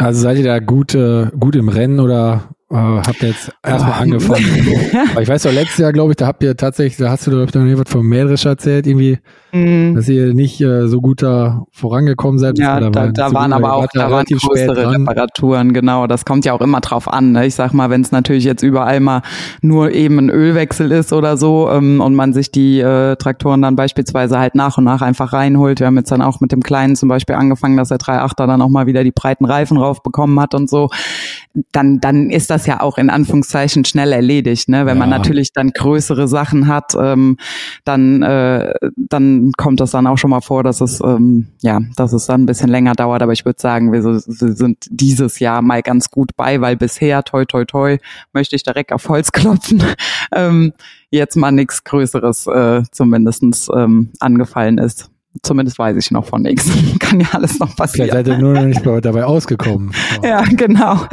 [0.00, 4.02] Also seid ihr da gut, äh, gut im Rennen oder äh, habt ihr jetzt erstmal
[4.02, 4.44] angefangen?
[5.12, 7.30] Aber ich weiß doch, letztes Jahr, glaube ich, da habt ihr tatsächlich, da hast du,
[7.30, 9.18] glaube ich, noch was vom Mähdrescher erzählt, irgendwie,
[9.52, 9.94] mm.
[9.94, 12.58] dass ihr nicht äh, so gut da vorangekommen seid.
[12.58, 16.06] Ja, da, da, da waren aber auch da waren größere Reparaturen, genau.
[16.06, 17.32] Das kommt ja auch immer drauf an.
[17.32, 17.46] Ne?
[17.46, 19.22] Ich sag mal, wenn es natürlich jetzt überall mal
[19.62, 23.76] nur eben ein Ölwechsel ist oder so ähm, und man sich die äh, Traktoren dann
[23.76, 25.80] beispielsweise halt nach und nach einfach reinholt.
[25.80, 28.60] Wir haben jetzt dann auch mit dem Kleinen zum Beispiel angefangen, dass der 3.8er dann
[28.60, 30.90] auch mal wieder die breiten Reifen rauf bekommen hat und so.
[31.72, 34.68] Dann, dann ist das ja auch in Anführungszeichen schnell erledigt.
[34.68, 34.86] Ne?
[34.86, 35.00] Wenn ja.
[35.00, 37.36] man natürlich dann größere Sachen hat, ähm,
[37.84, 42.12] dann, äh, dann kommt das dann auch schon mal vor, dass es, ähm, ja, dass
[42.12, 43.22] es dann ein bisschen länger dauert.
[43.22, 47.22] Aber ich würde sagen, wir, wir sind dieses Jahr mal ganz gut bei, weil bisher,
[47.24, 47.98] toi, toi, toi,
[48.32, 49.82] möchte ich direkt auf Holz klopfen,
[50.34, 50.72] ähm,
[51.10, 55.10] jetzt mal nichts Größeres äh, zumindestens ähm, angefallen ist.
[55.42, 56.70] Zumindest weiß ich noch von nichts.
[56.98, 58.10] Kann ja alles noch passieren.
[58.10, 59.92] Vielleicht seid ihr nur noch nicht dabei ausgekommen.
[60.22, 61.06] ja, genau.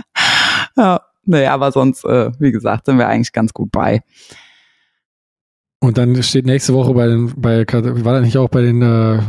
[0.76, 4.00] ja, naja, aber sonst, äh, wie gesagt, sind wir eigentlich ganz gut bei.
[5.80, 9.20] Und dann steht nächste Woche bei den, bei, war das nicht auch bei den äh,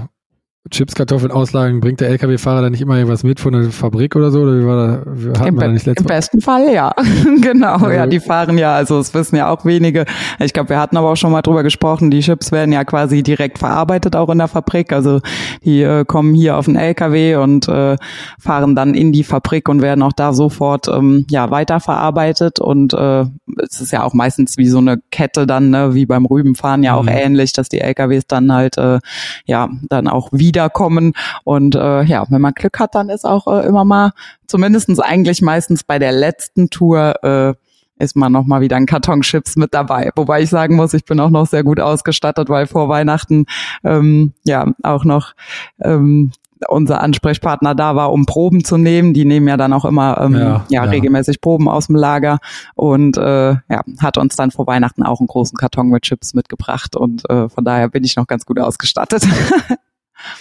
[0.70, 4.32] Chips, Kartoffeln auslagen, bringt der LKW-Fahrer dann nicht immer irgendwas mit von der Fabrik oder
[4.32, 4.42] so?
[4.42, 6.94] Oder wie war da, Im, wir da nicht Im besten Fall, ja.
[7.42, 10.06] genau, also, ja, die fahren ja, also das wissen ja auch wenige.
[10.40, 13.24] Ich glaube, wir hatten aber auch schon mal drüber gesprochen, die Chips werden ja quasi
[13.24, 14.94] direkt verarbeitet auch in der Fabrik.
[14.94, 15.22] Also
[15.64, 17.96] die äh, kommen hier auf den LKW und äh,
[18.40, 22.60] fahren dann in die Fabrik und werden auch da sofort ähm, ja weiterverarbeitet.
[22.60, 23.26] Und äh,
[23.58, 26.96] es ist ja auch meistens wie so eine Kette dann, ne, wie beim Rübenfahren ja
[26.96, 27.10] auch mhm.
[27.10, 29.00] ähnlich, dass die LKWs dann halt äh,
[29.46, 31.14] ja dann auch wieder wiederkommen.
[31.44, 34.12] Und äh, ja, wenn man Glück hat, dann ist auch äh, immer mal,
[34.48, 37.54] zumindestens eigentlich meistens bei der letzten Tour, äh,
[38.02, 40.12] ist man noch mal wieder ein Karton Chips mit dabei.
[40.16, 43.46] Wobei ich sagen muss, ich bin auch noch sehr gut ausgestattet, weil vor Weihnachten
[43.84, 45.34] ähm, ja auch noch
[45.82, 46.32] ähm,
[46.70, 49.14] unser Ansprechpartner da war, um Proben zu nehmen.
[49.14, 52.40] Die nehmen ja dann auch immer ähm, ja, ja, ja, regelmäßig Proben aus dem Lager
[52.76, 56.96] und äh, ja, hat uns dann vor Weihnachten auch einen großen Karton mit Chips mitgebracht
[56.96, 59.28] und äh, von daher bin ich noch ganz gut ausgestattet.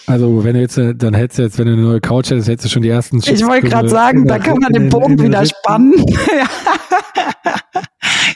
[0.06, 2.48] Also wenn du jetzt, äh, dann hättest du jetzt, wenn du eine neue Couch hättest,
[2.48, 5.20] hättest du schon die ersten Chips Ich wollte gerade sagen, da kann man den Bogen
[5.20, 5.94] wieder spannen.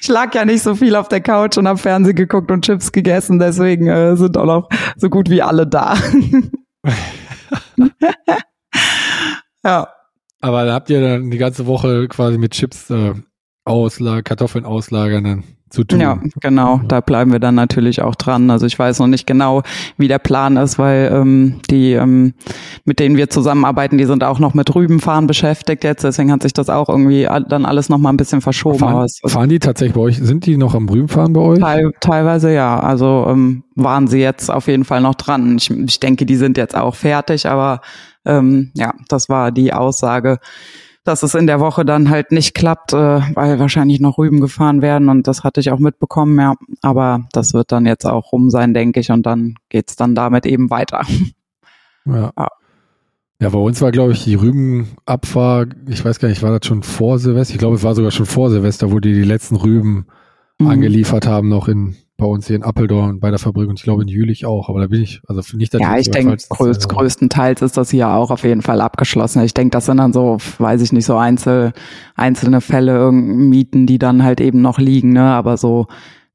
[0.00, 2.92] ich lag ja nicht so viel auf der Couch und habe Fernsehen geguckt und Chips
[2.92, 5.96] gegessen, deswegen äh, sind auch noch so gut wie alle da.
[9.64, 9.88] ja.
[10.40, 13.14] Aber da habt ihr dann die ganze Woche quasi mit Chips äh,
[13.64, 16.01] auslagern, Kartoffeln auslagern dann zu tun.
[16.01, 16.81] Ja, genau.
[16.87, 18.51] Da bleiben wir dann natürlich auch dran.
[18.51, 19.63] Also ich weiß noch nicht genau,
[19.97, 22.35] wie der Plan ist, weil ähm, die, ähm,
[22.85, 26.05] mit denen wir zusammenarbeiten, die sind auch noch mit Rübenfahren beschäftigt jetzt.
[26.05, 28.79] Deswegen hat sich das auch irgendwie dann alles noch mal ein bisschen verschoben.
[28.79, 30.19] Fahren, fahren die tatsächlich bei euch?
[30.19, 31.59] Sind die noch am Rübenfahren bei euch?
[31.59, 32.79] Teil, teilweise ja.
[32.79, 35.57] Also ähm, waren sie jetzt auf jeden Fall noch dran.
[35.57, 37.81] Ich, ich denke, die sind jetzt auch fertig, aber
[38.25, 40.39] ähm, ja, das war die Aussage
[41.05, 44.83] dass es in der Woche dann halt nicht klappt, äh, weil wahrscheinlich noch Rüben gefahren
[44.83, 46.55] werden und das hatte ich auch mitbekommen, ja.
[46.81, 50.47] Aber das wird dann jetzt auch rum sein, denke ich, und dann geht's dann damit
[50.47, 51.03] eben weiter.
[52.07, 52.33] Ja.
[52.37, 52.49] ja.
[53.43, 56.85] Ja, bei uns war, glaube ich, die Rübenabfahrt, ich weiß gar nicht, war das schon
[56.85, 57.55] vor Silvester?
[57.55, 60.07] Ich glaube, es war sogar schon vor Silvester, wo die die letzten Rüben
[60.61, 60.69] mhm.
[60.69, 64.03] angeliefert haben, noch in bei uns hier in Appeldorn bei der Fabrik und ich glaube
[64.03, 67.63] in Jülich auch, aber da bin ich, also nicht, dass Ja, ich, denke, größt, größtenteils
[67.63, 69.43] ist das hier auch auf jeden Fall abgeschlossen.
[69.43, 71.73] Ich denke, das sind dann so, weiß ich nicht, so einzel,
[72.17, 75.87] einzelne Fälle, Mieten, die dann halt eben noch liegen, ne, aber so,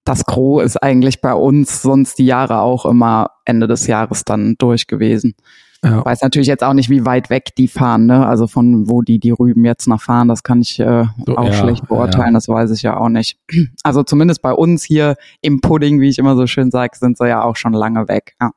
[0.03, 4.55] das Gros ist eigentlich bei uns sonst die Jahre auch immer Ende des Jahres dann
[4.57, 5.35] durch gewesen.
[5.83, 6.03] Ja.
[6.03, 8.25] Weiß natürlich jetzt auch nicht, wie weit weg die fahren, ne?
[8.25, 11.45] Also von wo die die Rüben jetzt noch fahren, das kann ich äh, so, auch
[11.45, 12.33] ja, schlecht beurteilen, ja.
[12.33, 13.37] das weiß ich ja auch nicht.
[13.83, 17.27] Also zumindest bei uns hier im Pudding, wie ich immer so schön sage, sind sie
[17.27, 18.35] ja auch schon lange weg.
[18.41, 18.51] Ja.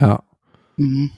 [0.00, 0.22] ja.
[0.76, 1.10] Mhm.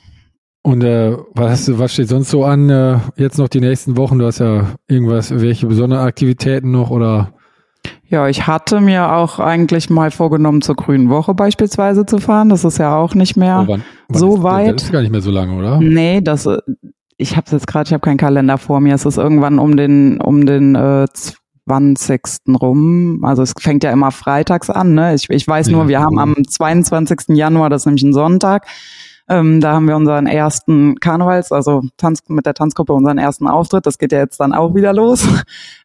[0.62, 3.96] Und äh, was hast du, was steht sonst so an äh, jetzt noch die nächsten
[3.96, 4.18] Wochen?
[4.18, 7.33] Du hast ja irgendwas, welche besonderen Aktivitäten noch oder
[8.09, 12.49] ja, ich hatte mir auch eigentlich mal vorgenommen, zur Grünen Woche beispielsweise zu fahren.
[12.49, 14.75] Das ist ja auch nicht mehr oh, wann, wann so ist, weit.
[14.75, 15.81] Das ist gar nicht mehr so lange, oder?
[15.81, 16.49] Nee, das
[17.16, 18.95] ich habe jetzt gerade, ich habe keinen Kalender vor mir.
[18.95, 21.07] Es ist irgendwann um den um den äh,
[21.69, 22.21] 20.
[22.61, 23.21] rum.
[23.23, 24.95] Also es fängt ja immer freitags an.
[24.95, 25.14] Ne?
[25.14, 27.37] Ich, ich weiß nur, ja, wir haben am 22.
[27.37, 28.66] Januar, das ist nämlich ein Sonntag,
[29.31, 33.87] ähm, da haben wir unseren ersten Karnevals, also Tanz, mit der Tanzgruppe unseren ersten Auftritt.
[33.87, 35.25] Das geht ja jetzt dann auch wieder los.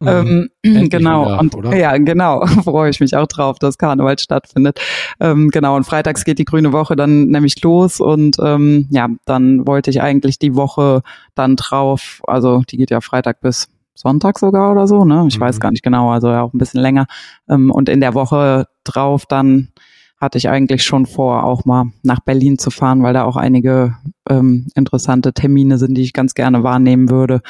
[0.01, 0.49] Mhm.
[0.63, 1.25] ähm, genau.
[1.25, 1.75] Wieder, und oder?
[1.77, 4.79] ja, genau, freue ich mich auch drauf, dass Karneval stattfindet.
[5.19, 5.75] Ähm, genau.
[5.75, 10.01] Und freitags geht die Grüne Woche dann nämlich los und ähm, ja, dann wollte ich
[10.01, 11.03] eigentlich die Woche
[11.35, 15.23] dann drauf, also die geht ja Freitag bis Sonntag sogar oder so, ne?
[15.27, 15.43] Ich mhm.
[15.43, 17.05] weiß gar nicht genau, also ja auch ein bisschen länger.
[17.47, 19.69] Ähm, und in der Woche drauf dann
[20.17, 23.97] hatte ich eigentlich schon vor, auch mal nach Berlin zu fahren, weil da auch einige
[24.29, 27.41] ähm, interessante Termine sind, die ich ganz gerne wahrnehmen würde.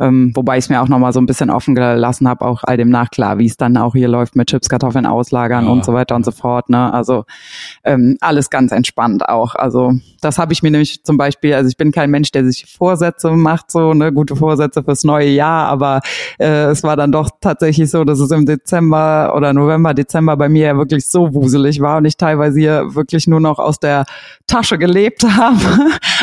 [0.00, 2.76] Ähm, wobei ich es mir auch nochmal so ein bisschen offen gelassen habe, auch all
[2.76, 5.70] dem nach klar, wie es dann auch hier läuft mit Chips, Kartoffeln auslagern ja.
[5.70, 6.68] und so weiter und so fort.
[6.68, 6.92] Ne?
[6.92, 7.26] Also
[7.84, 9.54] ähm, alles ganz entspannt auch.
[9.54, 12.66] Also das habe ich mir nämlich zum Beispiel, also ich bin kein Mensch, der sich
[12.66, 16.00] Vorsätze macht, so ne, gute Vorsätze fürs neue Jahr, aber
[16.40, 20.48] äh, es war dann doch tatsächlich so, dass es im Dezember oder November, Dezember bei
[20.48, 24.06] mir ja wirklich so wuselig war und ich teilweise hier wirklich nur noch aus der
[24.48, 25.60] Tasche gelebt habe.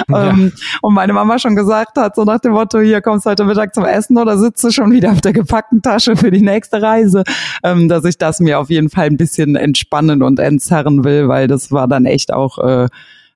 [0.10, 0.30] Ja.
[0.30, 3.74] ähm, und meine Mama schon gesagt hat, so nach dem Motto, hier kommst heute Mittag
[3.74, 7.24] zum Essen oder sitze schon wieder auf der gepackten Tasche für die nächste Reise,
[7.64, 11.48] ähm, dass ich das mir auf jeden Fall ein bisschen entspannen und entzerren will, weil
[11.48, 12.88] das war dann echt auch äh,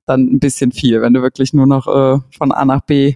[0.06, 3.16] dann ein bisschen viel, wenn du wirklich nur noch äh, von A nach B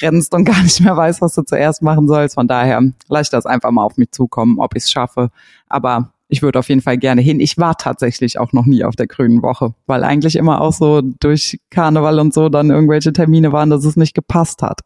[0.00, 2.34] rennst und gar nicht mehr weißt, was du zuerst machen sollst.
[2.34, 5.30] Von daher lasse ich das einfach mal auf mich zukommen, ob ich es schaffe.
[5.68, 7.40] Aber ich würde auf jeden Fall gerne hin.
[7.40, 11.00] Ich war tatsächlich auch noch nie auf der Grünen Woche, weil eigentlich immer auch so
[11.00, 14.80] durch Karneval und so dann irgendwelche Termine waren, dass es nicht gepasst hat.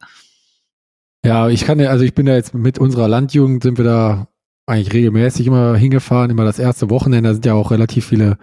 [1.24, 4.28] Ja, ich kann ja, also ich bin ja jetzt mit unserer Landjugend sind wir da
[4.66, 7.28] eigentlich regelmäßig immer hingefahren, immer das erste Wochenende.
[7.28, 8.38] Da sind ja auch relativ viele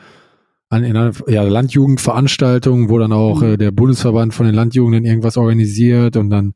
[0.70, 0.96] an, in
[1.28, 3.54] ja, Landjugendveranstaltungen, wo dann auch mhm.
[3.54, 6.54] äh, der Bundesverband von den Landjugenden irgendwas organisiert und dann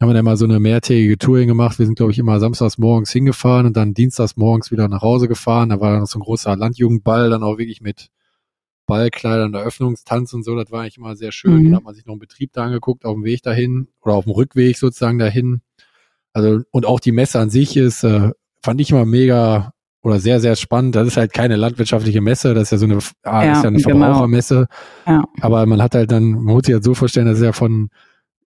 [0.00, 1.78] haben wir dann mal so eine mehrtägige Tour hingemacht.
[1.78, 5.26] Wir sind, glaube ich, immer samstags morgens hingefahren und dann dienstags morgens wieder nach Hause
[5.26, 5.70] gefahren.
[5.70, 8.10] Da war dann noch so ein großer Landjugendball, dann auch wirklich mit
[8.86, 11.58] Ballkleidern, Eröffnungstanz und so, das war eigentlich immer sehr schön.
[11.58, 11.64] Mhm.
[11.64, 14.24] Dann hat man sich noch einen Betrieb da angeguckt, auf dem Weg dahin oder auf
[14.24, 15.60] dem Rückweg sozusagen dahin.
[16.32, 18.30] Also, und auch die Messe an sich ist, äh,
[18.62, 20.94] fand ich immer mega oder sehr, sehr spannend.
[20.94, 23.68] Das ist halt keine landwirtschaftliche Messe, das ist ja so eine, ah, ja, ist ja
[23.68, 23.98] eine genau.
[23.98, 24.68] Verbrauchermesse.
[25.06, 25.24] Ja.
[25.40, 27.88] Aber man hat halt dann, man muss sich halt so vorstellen, das ist ja von,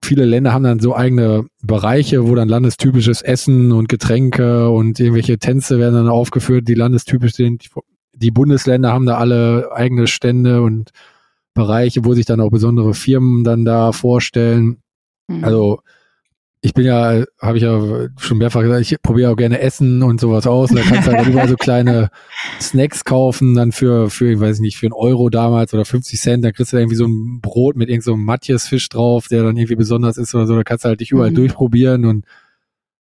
[0.03, 5.38] viele Länder haben dann so eigene Bereiche, wo dann landestypisches Essen und Getränke und irgendwelche
[5.38, 7.71] Tänze werden dann aufgeführt, die landestypisch sind
[8.15, 10.91] die Bundesländer haben da alle eigene Stände und
[11.55, 14.79] Bereiche, wo sich dann auch besondere Firmen dann da vorstellen.
[15.29, 15.45] Mhm.
[15.45, 15.81] Also
[16.64, 20.20] ich bin ja, habe ich ja schon mehrfach gesagt, ich probiere auch gerne Essen und
[20.20, 20.70] sowas aus.
[20.70, 22.11] Und da kannst du halt überall so kleine
[22.61, 26.44] Snacks kaufen, dann für, für, ich weiß nicht, für einen Euro damals oder 50 Cent,
[26.44, 29.57] dann kriegst du da irgendwie so ein Brot mit irgendeinem so Matjes-Fisch drauf, der dann
[29.57, 30.55] irgendwie besonders ist oder so.
[30.55, 31.37] Da kannst du halt dich überall mhm.
[31.37, 32.27] durchprobieren und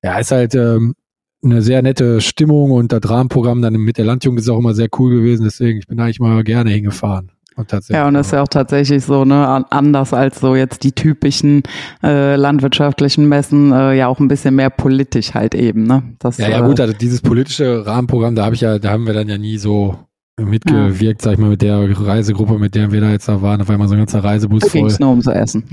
[0.03, 0.94] ja, ist halt, ähm,
[1.42, 4.88] eine sehr nette Stimmung und das Rahmenprogramm dann mit der Landjugend ist auch immer sehr
[4.99, 5.44] cool gewesen.
[5.44, 7.33] Deswegen, ich bin eigentlich mal gerne hingefahren.
[7.61, 10.92] Und ja, und das ist ja auch tatsächlich so, ne, anders als so jetzt die
[10.92, 11.62] typischen
[12.03, 16.03] äh, landwirtschaftlichen Messen, äh, ja auch ein bisschen mehr politisch halt eben, ne?
[16.18, 19.14] Das, ja, ja, gut, also dieses politische Rahmenprogramm, da habe ich ja, da haben wir
[19.14, 19.96] dann ja nie so
[20.38, 21.25] mitgewirkt, ja.
[21.25, 23.66] sag ich mal, mit der Reisegruppe, mit der wir da jetzt da waren.
[23.66, 24.81] War immer so ein ganzer Reisebus da voll.
[24.81, 25.64] Ging's nur um zu essen.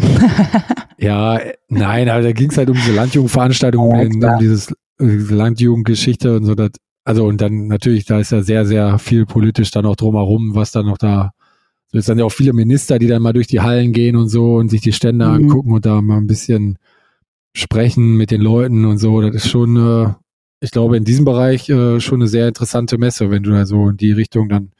[0.97, 6.45] ja, nein, aber da ging es halt um diese Landjugendveranstaltungen, ja, um dieses Landjugendgeschichte und
[6.45, 6.71] so, das,
[7.03, 10.71] also und dann natürlich, da ist ja sehr, sehr viel politisch dann auch drumherum, was
[10.71, 11.31] dann noch da,
[11.91, 14.29] so ist dann ja auch viele Minister, die dann mal durch die Hallen gehen und
[14.29, 15.33] so und sich die Stände mhm.
[15.33, 16.77] angucken und da mal ein bisschen
[17.53, 19.21] sprechen mit den Leuten und so.
[19.21, 20.13] Das ist schon, äh,
[20.59, 23.89] ich glaube, in diesem Bereich äh, schon eine sehr interessante Messe, wenn du da so
[23.89, 24.71] in die Richtung dann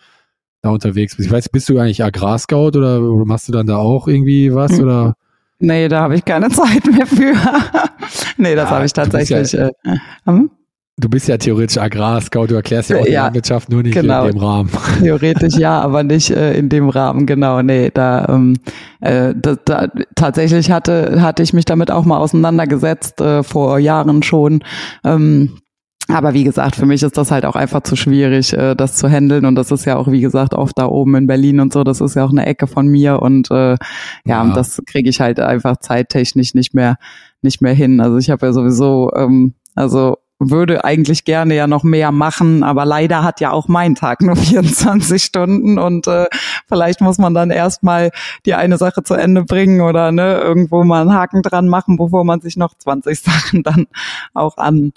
[0.61, 1.27] da unterwegs bist.
[1.27, 4.73] Ich weiß, bist du eigentlich Agrarscout oder, oder machst du dann da auch irgendwie was
[4.73, 4.83] mhm.
[4.83, 5.15] oder?
[5.59, 7.33] Nee, da habe ich keine Zeit mehr für.
[8.37, 9.53] nee, das ja, habe ich tatsächlich.
[9.53, 10.51] Ja, äh, hm?
[10.99, 14.25] Du bist ja theoretisch Agrarscout, du erklärst ja auch die ja, Landwirtschaft nur nicht genau.
[14.25, 14.71] in dem Rahmen.
[14.99, 17.61] Theoretisch ja, aber nicht äh, in dem Rahmen, genau.
[17.61, 18.57] Nee, da, ähm,
[19.01, 24.23] äh, da, da tatsächlich hatte, hatte ich mich damit auch mal auseinandergesetzt, äh, vor Jahren
[24.23, 24.63] schon.
[25.03, 25.59] Ähm,
[26.07, 29.07] aber wie gesagt, für mich ist das halt auch einfach zu schwierig, äh, das zu
[29.07, 29.45] handeln.
[29.45, 31.83] Und das ist ja auch, wie gesagt, oft da oben in Berlin und so.
[31.83, 33.21] Das ist ja auch eine Ecke von mir.
[33.21, 33.77] Und äh, ja,
[34.25, 34.41] ja.
[34.41, 36.97] Und das kriege ich halt einfach zeittechnisch nicht mehr,
[37.43, 37.99] nicht mehr hin.
[37.99, 42.85] Also ich habe ja sowieso, ähm, also würde eigentlich gerne ja noch mehr machen, aber
[42.85, 46.25] leider hat ja auch mein Tag nur 24 Stunden und äh,
[46.67, 48.11] vielleicht muss man dann erstmal
[48.45, 52.23] die eine Sache zu Ende bringen oder ne, irgendwo mal einen Haken dran machen, bevor
[52.23, 53.87] man sich noch 20 Sachen dann
[54.33, 54.93] auch an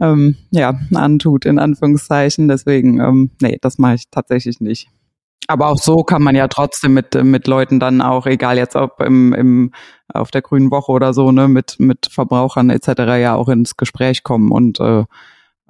[0.00, 2.48] ähm, ja, antut, in Anführungszeichen.
[2.48, 4.88] Deswegen, ähm, nee, das mache ich tatsächlich nicht.
[5.46, 9.00] Aber auch so kann man ja trotzdem mit, mit Leuten dann auch, egal jetzt ob
[9.00, 9.72] im, im,
[10.08, 12.88] auf der Grünen Woche oder so, ne, mit, mit Verbrauchern etc.
[13.20, 15.04] ja auch ins Gespräch kommen und äh,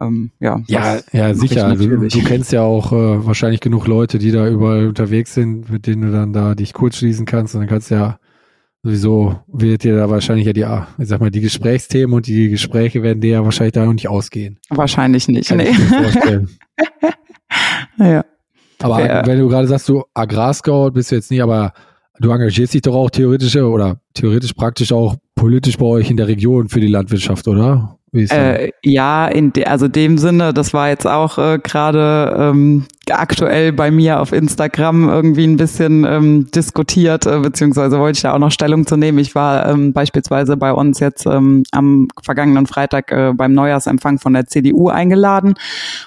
[0.00, 0.60] ähm, ja.
[0.66, 1.66] Ja, ja, sicher.
[1.66, 5.86] Also, du kennst ja auch äh, wahrscheinlich genug Leute, die da überall unterwegs sind, mit
[5.86, 8.18] denen du dann da dich kurz schließen kannst und dann kannst du ja
[8.84, 13.02] Sowieso wird dir da wahrscheinlich ja die, ich sag mal, die Gesprächsthemen und die Gespräche
[13.02, 14.58] werden dir ja wahrscheinlich da noch nicht ausgehen.
[14.70, 15.72] Wahrscheinlich nicht, Kann nee.
[17.98, 18.24] ja.
[18.80, 19.26] Aber ja.
[19.26, 21.72] wenn du gerade sagst, du Agrarscout bist du jetzt nicht, aber
[22.20, 26.28] du engagierst dich doch auch theoretisch oder theoretisch praktisch auch politisch bei euch in der
[26.28, 27.98] Region für die Landwirtschaft, oder?
[28.12, 33.72] Äh, ja, in de, also dem Sinne, das war jetzt auch äh, gerade ähm, aktuell
[33.72, 38.38] bei mir auf Instagram irgendwie ein bisschen ähm, diskutiert, äh, beziehungsweise wollte ich da auch
[38.38, 39.18] noch Stellung zu nehmen.
[39.18, 44.32] Ich war ähm, beispielsweise bei uns jetzt ähm, am vergangenen Freitag äh, beim Neujahrsempfang von
[44.32, 45.54] der CDU eingeladen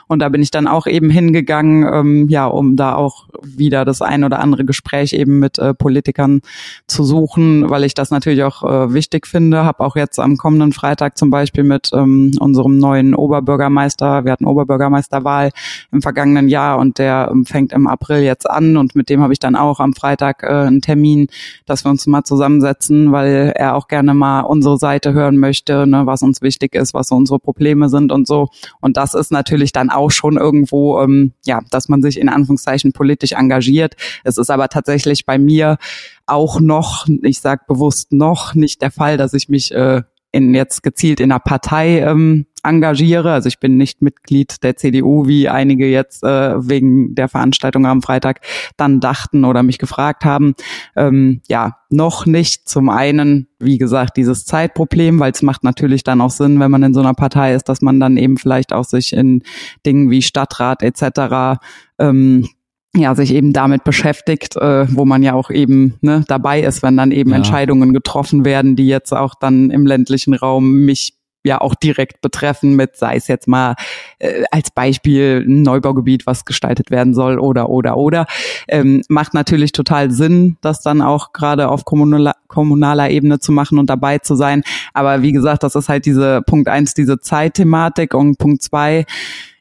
[0.08, 4.02] und da bin ich dann auch eben hingegangen, ähm, ja, um da auch wieder das
[4.02, 6.42] ein oder andere Gespräch eben mit äh, Politikern
[6.88, 9.64] zu suchen, weil ich das natürlich auch äh, wichtig finde.
[9.66, 14.46] Habe auch jetzt am kommenden Freitag zum Beispiel mit ähm, unserem neuen Oberbürgermeister, wir hatten
[14.46, 15.52] Oberbürgermeisterwahl
[15.92, 19.34] im vergangenen Jahr und der ähm, fängt im April jetzt an und mit dem habe
[19.34, 21.28] ich dann auch am Freitag äh, einen Termin,
[21.66, 26.06] dass wir uns mal zusammensetzen, weil er auch gerne mal unsere Seite hören möchte, ne,
[26.06, 28.50] was uns wichtig ist, was so unsere Probleme sind und so.
[28.80, 32.94] Und das ist natürlich dann auch schon irgendwo, ähm, ja, dass man sich in Anführungszeichen
[32.94, 33.96] politisch engagiert.
[34.24, 35.78] Es ist aber tatsächlich bei mir
[36.26, 40.02] auch noch, ich sage bewusst noch, nicht der Fall, dass ich mich äh,
[40.32, 43.32] in jetzt gezielt in einer Partei ähm, engagiere.
[43.32, 48.02] Also ich bin nicht Mitglied der CDU, wie einige jetzt äh, wegen der Veranstaltung am
[48.02, 48.42] Freitag
[48.78, 50.54] dann dachten oder mich gefragt haben.
[50.96, 52.68] Ähm, ja, noch nicht.
[52.68, 56.84] Zum einen, wie gesagt, dieses Zeitproblem, weil es macht natürlich dann auch Sinn, wenn man
[56.84, 59.44] in so einer Partei ist, dass man dann eben vielleicht auch sich in
[59.86, 61.60] Dingen wie Stadtrat etc.
[62.00, 62.48] Ähm,
[62.96, 66.98] ja, sich eben damit beschäftigt, äh, wo man ja auch eben ne, dabei ist, wenn
[66.98, 67.38] dann eben ja.
[67.38, 72.76] Entscheidungen getroffen werden, die jetzt auch dann im ländlichen Raum mich ja auch direkt betreffen
[72.76, 73.76] mit, sei es jetzt mal
[74.20, 78.26] äh, als Beispiel ein Neubaugebiet, was gestaltet werden soll oder oder oder,
[78.68, 83.80] ähm, macht natürlich total Sinn, das dann auch gerade auf kommunaler, kommunaler Ebene zu machen
[83.80, 84.64] und dabei zu sein.
[84.94, 89.06] Aber wie gesagt, das ist halt diese Punkt eins, diese Zeitthematik und Punkt zwei,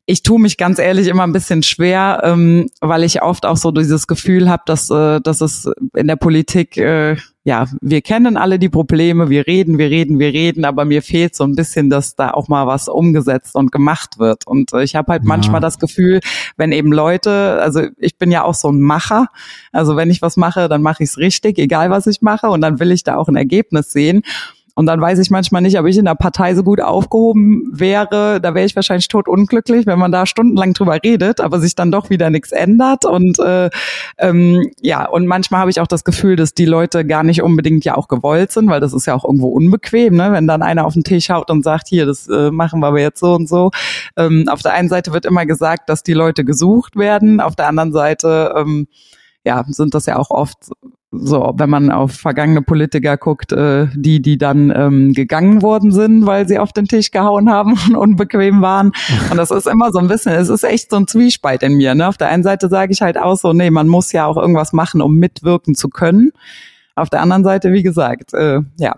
[0.06, 3.70] ich tue mich ganz ehrlich immer ein bisschen schwer, ähm, weil ich oft auch so
[3.70, 8.58] dieses Gefühl habe, dass, äh, dass es in der Politik, äh, ja, wir kennen alle
[8.58, 12.16] die Probleme, wir reden, wir reden, wir reden, aber mir fehlt so ein bisschen, dass
[12.16, 14.46] da auch mal was umgesetzt und gemacht wird.
[14.46, 15.28] Und äh, ich habe halt ja.
[15.28, 16.20] manchmal das Gefühl,
[16.56, 19.28] wenn eben Leute, also ich bin ja auch so ein Macher,
[19.72, 22.60] also wenn ich was mache, dann mache ich es richtig, egal was ich mache, und
[22.62, 24.22] dann will ich da auch ein Ergebnis sehen.
[24.80, 28.40] Und dann weiß ich manchmal nicht, ob ich in der Partei so gut aufgehoben wäre.
[28.40, 31.92] Da wäre ich wahrscheinlich tot unglücklich, wenn man da stundenlang drüber redet, aber sich dann
[31.92, 33.04] doch wieder nichts ändert.
[33.04, 33.68] Und äh,
[34.16, 37.84] ähm, ja, und manchmal habe ich auch das Gefühl, dass die Leute gar nicht unbedingt
[37.84, 40.32] ja auch gewollt sind, weil das ist ja auch irgendwo unbequem, ne?
[40.32, 43.00] wenn dann einer auf den Tisch haut und sagt, hier, das äh, machen wir aber
[43.00, 43.72] jetzt so und so.
[44.16, 47.68] Ähm, auf der einen Seite wird immer gesagt, dass die Leute gesucht werden, auf der
[47.68, 48.86] anderen Seite ähm,
[49.44, 50.70] ja, sind das ja auch oft
[51.12, 56.24] so, wenn man auf vergangene Politiker guckt, äh, die, die dann ähm, gegangen worden sind,
[56.24, 58.92] weil sie auf den Tisch gehauen haben und unbequem waren.
[59.30, 61.94] Und das ist immer so ein bisschen, es ist echt so ein Zwiespalt in mir.
[61.94, 62.06] Ne?
[62.06, 64.72] Auf der einen Seite sage ich halt auch so, nee, man muss ja auch irgendwas
[64.72, 66.30] machen, um mitwirken zu können.
[66.94, 68.94] Auf der anderen Seite, wie gesagt, äh, ja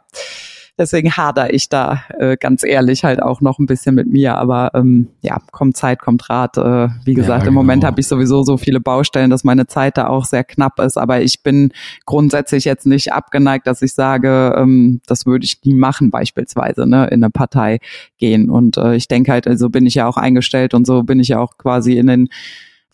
[0.78, 4.38] Deswegen hader ich da äh, ganz ehrlich halt auch noch ein bisschen mit mir.
[4.38, 6.56] Aber ähm, ja, kommt Zeit, kommt Rat.
[6.56, 7.90] Äh, wie gesagt, ja, im Moment genau.
[7.90, 10.96] habe ich sowieso so viele Baustellen, dass meine Zeit da auch sehr knapp ist.
[10.96, 11.72] Aber ich bin
[12.06, 17.06] grundsätzlich jetzt nicht abgeneigt, dass ich sage, ähm, das würde ich nie machen, beispielsweise, ne,
[17.08, 17.78] in eine Partei
[18.16, 18.48] gehen.
[18.48, 21.28] Und äh, ich denke halt, also bin ich ja auch eingestellt und so bin ich
[21.28, 22.28] ja auch quasi in den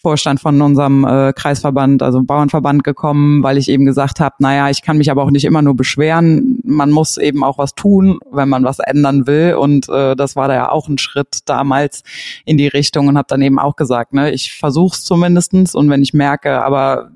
[0.01, 4.83] Vorstand von unserem äh, Kreisverband, also Bauernverband gekommen, weil ich eben gesagt habe, naja, ich
[4.83, 6.61] kann mich aber auch nicht immer nur beschweren.
[6.65, 9.55] Man muss eben auch was tun, wenn man was ändern will.
[9.55, 12.03] Und äh, das war da ja auch ein Schritt damals
[12.45, 15.91] in die Richtung und habe dann eben auch gesagt, ne, ich versuche es zumindestens und
[15.91, 17.11] wenn ich merke, aber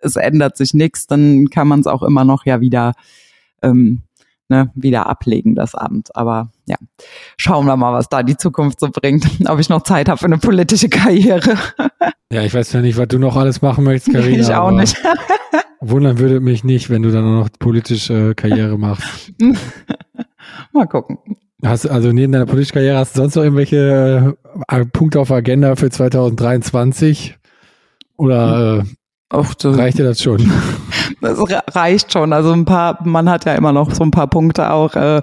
[0.00, 2.92] es ändert sich nichts, dann kann man es auch immer noch ja wieder
[3.62, 4.02] ähm,
[4.48, 6.14] ne, wieder ablegen das Abend.
[6.16, 6.76] Aber ja,
[7.36, 9.26] schauen wir mal, was da die Zukunft so bringt.
[9.48, 11.56] Ob ich noch Zeit habe für eine politische Karriere.
[12.30, 14.42] Ja, ich weiß ja nicht, was du noch alles machen möchtest, Karina.
[14.42, 15.02] Ich auch nicht.
[15.80, 19.32] wundern würde mich nicht, wenn du dann noch politische Karriere machst.
[20.74, 21.16] mal gucken.
[21.64, 24.36] Hast also neben deiner politischen Karriere hast du sonst noch irgendwelche
[24.68, 27.38] äh, Punkte auf der Agenda für 2023?
[28.18, 28.84] Oder äh,
[29.30, 30.50] Ach, das, reicht dir das schon?
[31.20, 31.38] Das
[31.74, 32.32] reicht schon.
[32.32, 35.20] Also ein paar, man hat ja immer noch so ein paar Punkte auch, äh,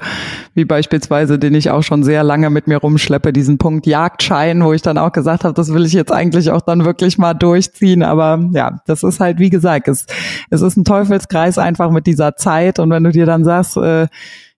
[0.54, 4.74] wie beispielsweise, den ich auch schon sehr lange mit mir rumschleppe, diesen Punkt Jagdschein, wo
[4.74, 8.04] ich dann auch gesagt habe, das will ich jetzt eigentlich auch dann wirklich mal durchziehen.
[8.04, 10.06] Aber ja, das ist halt, wie gesagt, es,
[10.50, 12.80] es ist ein Teufelskreis einfach mit dieser Zeit.
[12.80, 14.08] Und wenn du dir dann sagst, äh,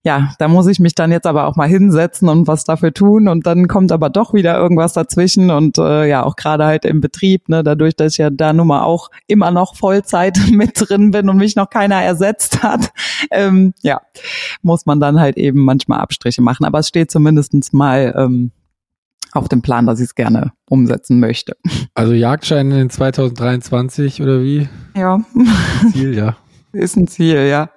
[0.03, 3.27] ja, da muss ich mich dann jetzt aber auch mal hinsetzen und was dafür tun
[3.27, 7.01] und dann kommt aber doch wieder irgendwas dazwischen und äh, ja, auch gerade halt im
[7.01, 11.11] Betrieb, ne, dadurch, dass ich ja da nun mal auch immer noch Vollzeit mit drin
[11.11, 12.91] bin und mich noch keiner ersetzt hat,
[13.31, 14.01] ähm, ja,
[14.61, 16.65] muss man dann halt eben manchmal Abstriche machen.
[16.65, 18.51] Aber es steht zumindestens mal ähm,
[19.33, 21.57] auf dem Plan, dass ich es gerne umsetzen möchte.
[21.95, 24.69] Also Jagdschein in 2023 oder wie?
[24.95, 25.19] Ja.
[25.91, 26.37] Ziel, ja.
[26.77, 27.71] Ist ein Ziel, ja.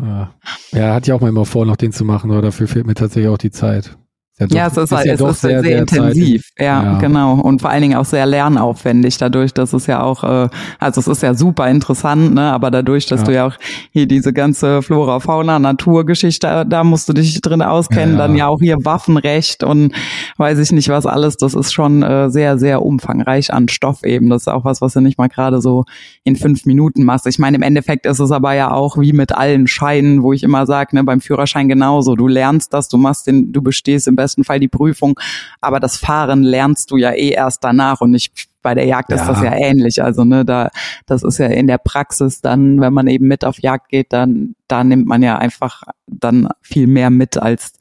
[0.00, 0.34] ja.
[0.72, 2.94] ja, hatte ich auch mal immer vor, noch den zu machen, aber dafür fehlt mir
[2.94, 3.98] tatsächlich auch die Zeit.
[4.38, 6.48] Ja, doch, ja, es ist, ist, ja es ist sehr, sehr, intensiv.
[6.58, 7.34] Ja, ja, genau.
[7.34, 11.06] Und vor allen Dingen auch sehr lernaufwendig dadurch, dass es ja auch, äh, also es
[11.06, 12.50] ist ja super interessant, ne?
[12.50, 13.26] aber dadurch, dass ja.
[13.26, 13.56] du ja auch
[13.92, 18.60] hier diese ganze Flora, Fauna, Naturgeschichte, da musst du dich drin auskennen, dann ja auch
[18.60, 19.92] hier Waffenrecht und
[20.38, 24.30] weiß ich nicht was alles, das ist schon äh, sehr, sehr umfangreich an Stoff eben.
[24.30, 25.84] Das ist auch was, was du nicht mal gerade so
[26.24, 27.26] in fünf Minuten machst.
[27.26, 30.42] Ich meine, im Endeffekt ist es aber ja auch wie mit allen Scheinen, wo ich
[30.42, 32.16] immer sage, ne, beim Führerschein genauso.
[32.16, 35.18] Du lernst das, du machst den, du bestehst im besten Fall die Prüfung.
[35.60, 39.16] Aber das Fahren lernst du ja eh erst danach und nicht bei der Jagd ja.
[39.16, 40.02] ist das ja ähnlich.
[40.02, 40.70] Also ne, da
[41.06, 44.54] das ist ja in der Praxis dann, wenn man eben mit auf Jagd geht, dann
[44.68, 47.72] da nimmt man ja einfach dann viel mehr mit als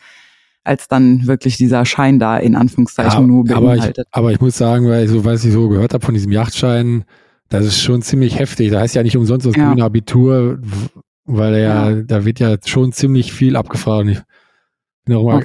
[0.63, 4.07] als dann wirklich dieser Schein da in Anführungszeichen ja, nur beinhaltet.
[4.11, 6.31] Aber ich, aber ich muss sagen, weil so was ich so gehört habe von diesem
[6.31, 7.05] Yachtschein,
[7.49, 8.71] das ist schon ziemlich heftig.
[8.71, 9.69] Da heißt ja nicht umsonst das ja.
[9.69, 10.59] grüne Abitur,
[11.25, 14.09] weil ja, ja, da wird ja schon ziemlich viel abgefragt.
[14.09, 14.21] Ich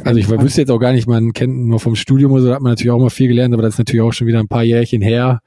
[0.04, 2.54] Also ich wüsste jetzt auch gar nicht, man kennt nur vom Studium oder so, da
[2.54, 4.48] hat man natürlich auch mal viel gelernt, aber das ist natürlich auch schon wieder ein
[4.48, 5.40] paar Jährchen her,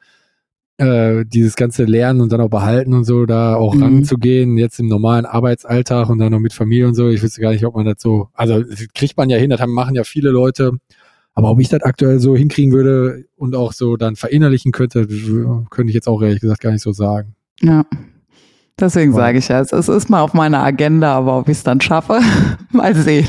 [0.78, 3.84] äh, dieses ganze Lernen und dann auch behalten und so, da auch mhm.
[3.84, 7.10] ranzugehen, jetzt im normalen Arbeitsalltag und dann noch mit Familie und so.
[7.10, 9.66] Ich wüsste gar nicht, ob man das so, also das kriegt man ja hin, das
[9.68, 10.72] machen ja viele Leute,
[11.34, 15.07] aber ob ich das aktuell so hinkriegen würde und auch so dann verinnerlichen könnte,
[15.70, 17.36] könnte ich jetzt auch ehrlich gesagt gar nicht so sagen.
[17.62, 17.86] Ja.
[18.80, 21.82] Deswegen sage ich ja, es ist mal auf meiner Agenda, aber ob ich es dann
[21.82, 22.22] schaffe,
[22.72, 23.28] mal sehen.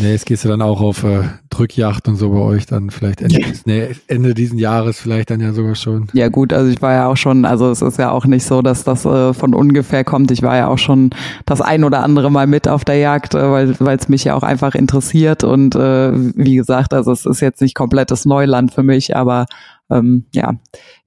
[0.00, 3.20] Nee, jetzt gehst du dann auch auf äh, Drückjacht und so bei euch dann vielleicht
[3.20, 6.08] Ende, nee, Ende diesen Jahres vielleicht dann ja sogar schon.
[6.12, 8.62] Ja gut, also ich war ja auch schon, also es ist ja auch nicht so,
[8.62, 10.30] dass das äh, von ungefähr kommt.
[10.30, 11.10] Ich war ja auch schon
[11.46, 14.34] das ein oder andere Mal mit auf der Jagd, äh, weil weil es mich ja
[14.34, 18.82] auch einfach interessiert und äh, wie gesagt, also es ist jetzt nicht komplettes Neuland für
[18.82, 19.46] mich, aber
[19.90, 20.54] ähm, ja,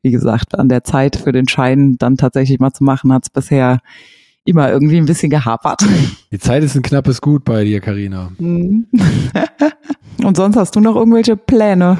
[0.01, 3.30] wie gesagt, an der Zeit für den Schein dann tatsächlich mal zu machen, hat es
[3.30, 3.80] bisher
[4.46, 5.82] immer irgendwie ein bisschen gehapert.
[6.32, 8.32] Die Zeit ist ein knappes Gut bei dir, Karina.
[8.38, 8.88] Mhm.
[10.24, 11.98] Und sonst hast du noch irgendwelche Pläne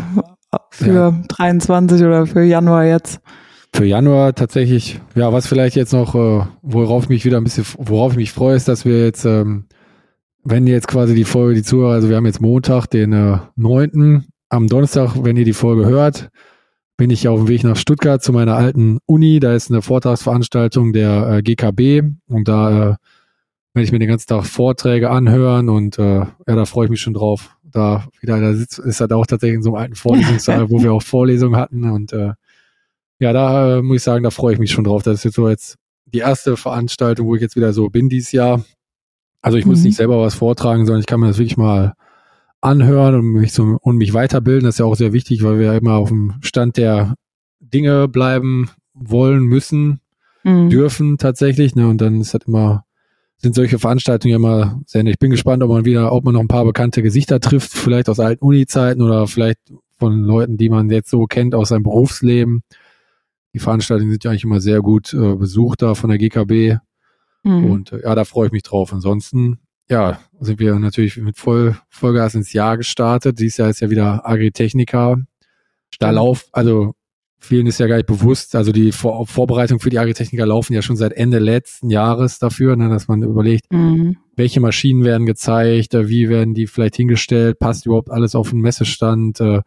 [0.72, 1.24] für ja.
[1.30, 3.20] 23 oder für Januar jetzt?
[3.74, 7.66] Für Januar tatsächlich, ja, was vielleicht jetzt noch, äh, worauf ich mich wieder ein bisschen,
[7.78, 9.66] worauf ich mich freue, ist, dass wir jetzt, ähm,
[10.44, 14.26] wenn jetzt quasi die Folge, die Zuhörer, also wir haben jetzt Montag, den äh, 9.
[14.50, 16.30] Am Donnerstag, wenn ihr die Folge hört,
[16.98, 19.40] bin ich auf dem Weg nach Stuttgart zu meiner alten Uni.
[19.40, 22.96] Da ist eine Vortragsveranstaltung der äh, GKB und da äh,
[23.74, 27.02] werde ich mir den ganzen Tag Vorträge anhören und äh, ja, da freue ich mich
[27.02, 27.56] schon drauf.
[27.64, 30.94] Da wieder, da sitzt, ist halt auch tatsächlich in so einem alten Vorlesungssaal, wo wir
[30.94, 32.34] auch Vorlesungen hatten und äh,
[33.20, 35.02] ja, da äh, muss ich sagen, da freue ich mich schon drauf.
[35.02, 38.32] Das ist jetzt so jetzt die erste Veranstaltung, wo ich jetzt wieder so bin dieses
[38.32, 38.64] Jahr.
[39.42, 39.86] Also ich muss mhm.
[39.86, 41.94] nicht selber was vortragen, sondern ich kann mir das wirklich mal
[42.64, 44.66] anhören und mich, so, und mich weiterbilden.
[44.66, 47.16] Das ist ja auch sehr wichtig, weil wir ja immer auf dem Stand der
[47.60, 50.00] Dinge bleiben wollen, müssen,
[50.44, 50.70] mhm.
[50.70, 51.76] dürfen tatsächlich.
[51.76, 51.88] Ne?
[51.88, 52.86] Und dann ist halt immer,
[53.38, 55.16] sind solche Veranstaltungen ja immer sehr nett.
[55.16, 58.08] Ich bin gespannt, ob man wieder, ob man noch ein paar bekannte Gesichter trifft, vielleicht
[58.10, 59.60] aus alten Uni-Zeiten oder vielleicht
[59.98, 62.64] von Leuten, die man jetzt so kennt aus seinem Berufsleben.
[63.54, 66.80] Die Veranstaltungen sind ja eigentlich immer sehr gut äh, besucht da von der GKB.
[67.44, 67.72] Mhm.
[67.72, 68.94] Und äh, ja, da freue ich mich drauf.
[68.94, 69.60] Ansonsten
[69.90, 73.40] ja, sind wir natürlich mit Voll, Vollgas ins Jahr gestartet.
[73.40, 75.18] Dieses Jahr ist ja wieder Agritechnica.
[76.00, 76.94] Da lauf, also
[77.44, 80.82] vielen ist ja gar nicht bewusst, also die Vor Vorbereitung für die Agritechniker laufen ja
[80.82, 84.18] schon seit Ende letzten Jahres dafür, ne, dass man überlegt, mhm.
[84.36, 88.62] welche Maschinen werden gezeigt, äh, wie werden die vielleicht hingestellt, passt überhaupt alles auf den
[88.62, 89.62] Messestand, äh,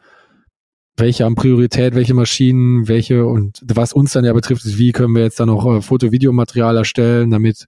[0.96, 5.14] welche haben Priorität, welche Maschinen, welche und was uns dann ja betrifft, ist, wie können
[5.14, 7.66] wir jetzt dann noch äh, Foto-Videomaterial erstellen, damit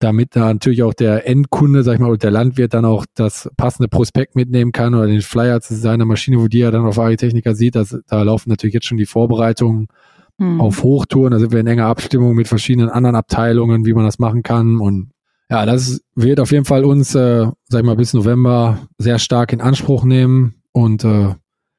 [0.00, 3.50] damit da natürlich auch der Endkunde, sag ich mal, oder der Landwirt dann auch das
[3.56, 6.98] passende Prospekt mitnehmen kann oder den Flyer zu seiner Maschine, wo die er dann auf
[6.98, 7.76] Agritechnica sieht.
[7.76, 9.88] Das, da laufen natürlich jetzt schon die Vorbereitungen
[10.38, 10.60] hm.
[10.60, 11.32] auf Hochtouren.
[11.32, 14.80] Da sind wir in enger Abstimmung mit verschiedenen anderen Abteilungen, wie man das machen kann.
[14.80, 15.10] Und
[15.50, 19.52] ja, das wird auf jeden Fall uns, äh, sag ich mal, bis November sehr stark
[19.52, 21.34] in Anspruch nehmen und äh,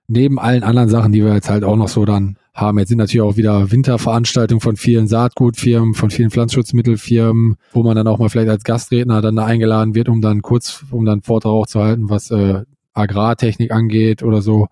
[0.07, 2.79] neben allen anderen Sachen, die wir jetzt halt auch noch so dann haben.
[2.79, 8.07] Jetzt sind natürlich auch wieder Winterveranstaltungen von vielen Saatgutfirmen, von vielen Pflanzenschutzmittelfirmen, wo man dann
[8.07, 11.67] auch mal vielleicht als Gastredner dann eingeladen wird, um dann kurz, um dann Vortrag auch
[11.67, 14.67] zu halten, was äh, Agrartechnik angeht oder so.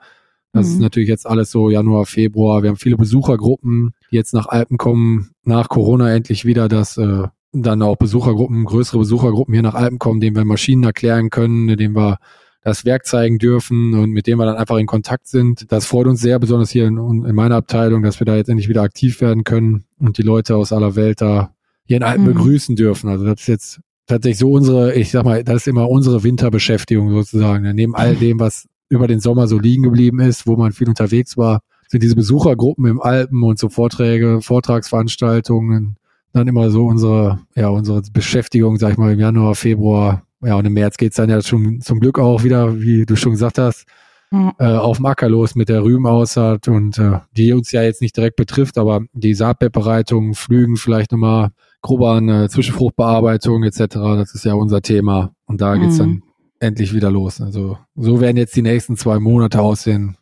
[0.51, 0.73] Das mhm.
[0.73, 2.63] ist natürlich jetzt alles so Januar, Februar.
[2.63, 7.27] Wir haben viele Besuchergruppen, die jetzt nach Alpen kommen, nach Corona endlich wieder, dass äh,
[7.51, 11.95] dann auch Besuchergruppen, größere Besuchergruppen hier nach Alpen kommen, denen wir Maschinen erklären können, denen
[11.95, 12.17] wir
[12.61, 15.71] das Werk zeigen dürfen und mit dem wir dann einfach in Kontakt sind.
[15.71, 18.69] Das freut uns sehr, besonders hier in, in meiner Abteilung, dass wir da jetzt endlich
[18.69, 21.53] wieder aktiv werden können und die Leute aus aller Welt da
[21.85, 22.33] hier in Alpen mhm.
[22.33, 23.09] begrüßen dürfen.
[23.09, 27.09] Also das ist jetzt tatsächlich so unsere, ich sag mal, das ist immer unsere Winterbeschäftigung
[27.11, 27.73] sozusagen.
[27.75, 31.37] Neben all dem, was über den Sommer so liegen geblieben ist, wo man viel unterwegs
[31.37, 35.95] war, sind diese Besuchergruppen im Alpen und so Vorträge, Vortragsveranstaltungen
[36.33, 40.65] dann immer so unsere, ja, unsere Beschäftigung, sag ich mal, im Januar, Februar, ja, und
[40.65, 43.85] im März geht's dann ja schon zum Glück auch wieder, wie du schon gesagt hast,
[44.31, 44.51] Mhm.
[44.59, 48.15] äh, auf dem Acker los mit der Rübenaussaat und äh, die uns ja jetzt nicht
[48.15, 51.49] direkt betrifft, aber die Saatbettbereitung, Flügen vielleicht nochmal
[51.81, 55.99] grober an äh, Zwischenfruchtbearbeitung etc., das ist ja unser Thema und da geht's Mhm.
[55.99, 56.23] dann
[56.59, 57.41] endlich wieder los.
[57.41, 60.15] Also so werden jetzt die nächsten zwei Monate aussehen.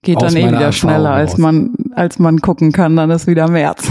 [0.00, 1.38] Geht Aus dann eh wieder Erfahrung schneller, als raus.
[1.38, 3.86] man, als man gucken kann, dann ist wieder März.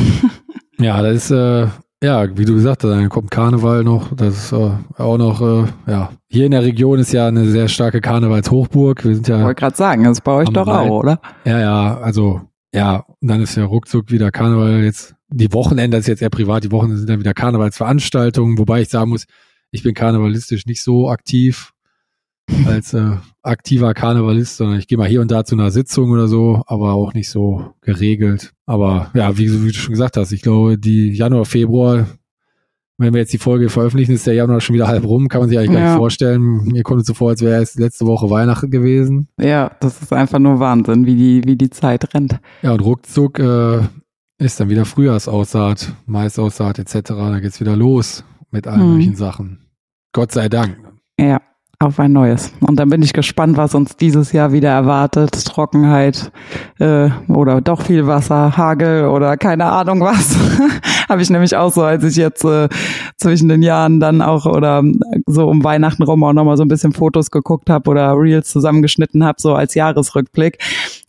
[0.80, 1.68] Ja, das ist, äh,
[2.04, 4.14] ja, wie du gesagt hast, dann kommt Karneval noch.
[4.14, 7.70] Das ist äh, auch noch, äh, ja, hier in der Region ist ja eine sehr
[7.70, 9.06] starke Karnevalshochburg.
[9.06, 10.90] Wir sind Ich ja, wollte gerade sagen, das ist bei euch doch Rhein.
[10.90, 11.22] auch, oder?
[11.46, 12.42] ja, ja, also,
[12.74, 15.16] ja, und dann ist ja ruckzuck wieder Karneval jetzt.
[15.30, 19.10] Die Wochenende ist jetzt eher privat, die Wochenende sind dann wieder Karnevalsveranstaltungen, wobei ich sagen
[19.10, 19.26] muss,
[19.72, 21.73] ich bin karnevalistisch nicht so aktiv
[22.68, 26.28] als äh, aktiver Karnevalist, sondern ich gehe mal hier und da zu einer Sitzung oder
[26.28, 28.54] so, aber auch nicht so geregelt.
[28.66, 32.06] Aber ja, wie, wie du schon gesagt hast, ich glaube, die Januar, Februar,
[32.98, 35.50] wenn wir jetzt die Folge veröffentlichen, ist der Januar schon wieder halb rum, kann man
[35.50, 35.90] sich eigentlich gar Ja.
[35.92, 36.64] nicht vorstellen.
[36.66, 39.28] Mir kommt es so vor, als wäre es letzte Woche Weihnachten gewesen.
[39.40, 42.40] Ja, das ist einfach nur Wahnsinn, wie die, wie die Zeit rennt.
[42.62, 43.80] Ja, und ruckzuck äh,
[44.38, 47.02] ist dann wieder Frühjahrsaussaat, Maisaussaat etc.
[47.10, 48.90] Da geht's wieder los mit allen Mhm.
[48.92, 49.60] möglichen Sachen.
[50.14, 50.78] Gott sei Dank.
[51.20, 51.42] Ja,
[51.84, 52.52] auf ein neues.
[52.62, 55.32] Und dann bin ich gespannt, was uns dieses Jahr wieder erwartet.
[55.46, 56.32] Trockenheit
[56.80, 60.36] äh, oder doch viel Wasser, Hagel oder keine Ahnung was.
[61.10, 62.70] Habe ich nämlich auch so, als ich jetzt äh,
[63.18, 64.84] zwischen den Jahren dann auch oder
[65.28, 69.24] so um Weihnachten rum auch nochmal so ein bisschen Fotos geguckt habe oder Reels zusammengeschnitten
[69.24, 70.60] habe, so als Jahresrückblick.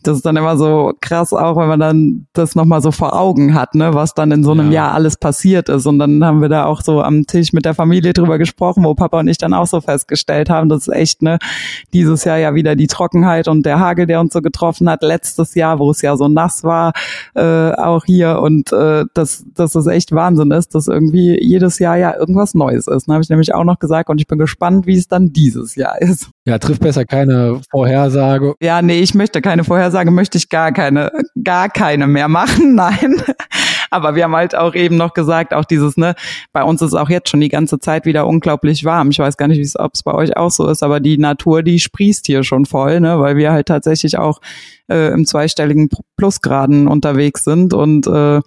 [0.07, 3.53] Das ist dann immer so krass auch, wenn man dann das nochmal so vor Augen
[3.53, 4.83] hat, ne, was dann in so einem Ja.
[4.85, 5.85] Jahr alles passiert ist.
[5.85, 8.93] Und dann haben wir da auch so am Tisch mit der Familie drüber gesprochen, wo
[8.93, 11.39] Papa und ich dann auch so festgestellt haben, dass echt, ne,
[11.93, 15.55] dieses Jahr ja wieder die Trockenheit und der Hagel, der uns so getroffen hat, letztes
[15.55, 16.93] Jahr, wo es ja so nass war,
[17.33, 21.97] äh, auch hier und äh, dass, dass es echt Wahnsinn ist, dass irgendwie jedes Jahr
[21.97, 23.07] ja irgendwas Neues ist.
[23.07, 25.75] Ne, habe ich nämlich auch noch gesagt und ich bin gespannt, wie es dann dieses
[25.75, 26.29] Jahr ist.
[26.45, 28.53] Ja, trifft besser keine Vorhersage.
[28.61, 31.11] Ja, nee, ich möchte keine Vorhersage, möchte ich gar keine,
[31.43, 33.21] gar keine mehr machen, nein.
[33.89, 36.15] Aber wir haben halt auch eben noch gesagt, auch dieses, ne,
[36.51, 39.09] bei uns ist auch jetzt schon die ganze Zeit wieder unglaublich warm.
[39.11, 41.79] Ich weiß gar nicht, ob es bei euch auch so ist, aber die Natur, die
[41.79, 44.41] sprießt hier schon voll, ne, weil wir halt tatsächlich auch
[44.89, 48.41] äh, im zweistelligen Plusgraden unterwegs sind und äh,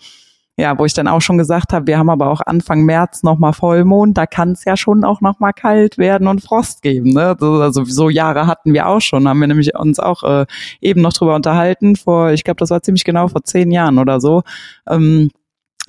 [0.58, 3.52] ja, wo ich dann auch schon gesagt habe, wir haben aber auch Anfang März nochmal
[3.52, 7.12] Vollmond, da kann es ja schon auch nochmal kalt werden und Frost geben.
[7.14, 7.36] Ne?
[7.38, 10.46] So- Also so Jahre hatten wir auch schon, haben wir nämlich uns auch äh,
[10.80, 14.20] eben noch drüber unterhalten, vor, ich glaube, das war ziemlich genau vor zehn Jahren oder
[14.20, 14.42] so.
[14.88, 15.30] Ähm,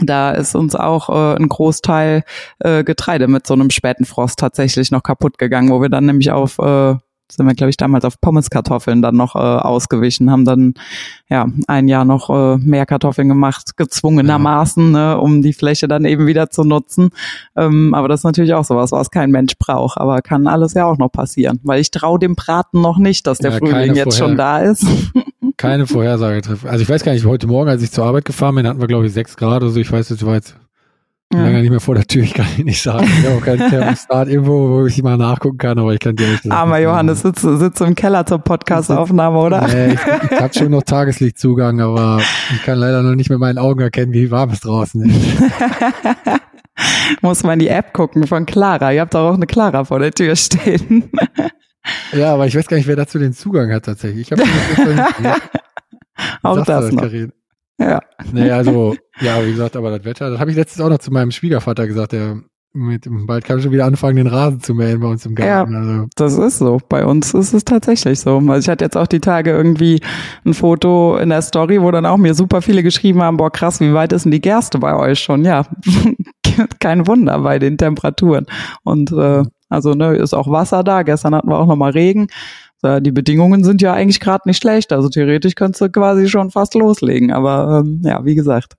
[0.01, 2.23] da ist uns auch äh, ein Großteil
[2.59, 6.31] äh, Getreide mit so einem späten Frost tatsächlich noch kaputt gegangen, wo wir dann nämlich
[6.31, 6.95] auf äh,
[7.31, 10.73] sind wir, glaube ich, damals auf Pommeskartoffeln dann noch äh, ausgewichen, haben dann
[11.29, 16.27] ja ein Jahr noch äh, mehr Kartoffeln gemacht, gezwungenermaßen, ne, um die Fläche dann eben
[16.27, 17.09] wieder zu nutzen.
[17.55, 20.85] Ähm, aber das ist natürlich auch sowas, was kein Mensch braucht, aber kann alles ja
[20.85, 24.17] auch noch passieren, weil ich traue dem Braten noch nicht, dass der Ja, Frühling jetzt
[24.17, 24.85] schon da ist.
[25.57, 26.65] Keine Vorhersage trifft.
[26.65, 28.87] Also ich weiß gar nicht, heute Morgen, als ich zur Arbeit gefahren bin, hatten wir,
[28.87, 29.79] glaube ich, sechs Grad oder so.
[29.79, 30.55] Ich weiß jetzt, ich war jetzt
[31.33, 32.23] lange nicht mehr vor der Tür.
[32.23, 33.05] Ich kann dir nicht sagen.
[33.05, 36.27] Ich habe auch keinen Thermostat irgendwo, wo ich mal nachgucken kann, aber ich kann dir
[36.27, 39.67] nicht Armer Johannes sitzt, sitzt im Keller zur Podcastaufnahme, oder?
[39.67, 39.99] Nee, ich,
[40.31, 42.19] ich habe schon noch Tageslichtzugang, aber
[42.53, 45.41] ich kann leider noch nicht mit meinen Augen erkennen, wie warm es draußen ist.
[47.21, 48.93] Muss man die App gucken von Clara.
[48.93, 51.11] Ihr habt doch auch eine Clara vor der Tür stehen.
[52.13, 54.31] Ja, aber ich weiß gar nicht, wer dazu den Zugang hat tatsächlich.
[54.31, 54.43] Ich habe
[56.43, 57.03] Auch das noch.
[57.79, 58.01] Ja.
[58.31, 61.11] Nee, also, ja, wie gesagt, aber das Wetter, das habe ich letztens auch noch zu
[61.11, 65.07] meinem Schwiegervater gesagt, der mit bald kann schon wieder anfangen, den Rasen zu mähen bei
[65.07, 65.75] uns im Garten.
[65.75, 66.79] Also, Das ist so.
[66.87, 68.37] Bei uns ist es tatsächlich so.
[68.37, 70.01] Also ich hatte jetzt auch die Tage irgendwie
[70.45, 73.79] ein Foto in der Story, wo dann auch mir super viele geschrieben haben, boah krass,
[73.79, 75.45] wie weit ist denn die Gerste bei euch schon?
[75.45, 75.65] Ja,
[76.79, 78.45] kein Wunder bei den Temperaturen.
[78.83, 81.01] Und äh, also ne, ist auch Wasser da.
[81.01, 82.27] Gestern hatten wir auch nochmal Regen.
[82.83, 84.91] Äh, Die Bedingungen sind ja eigentlich gerade nicht schlecht.
[84.93, 87.31] Also theoretisch könntest du quasi schon fast loslegen.
[87.31, 88.75] Aber ähm, ja, wie gesagt,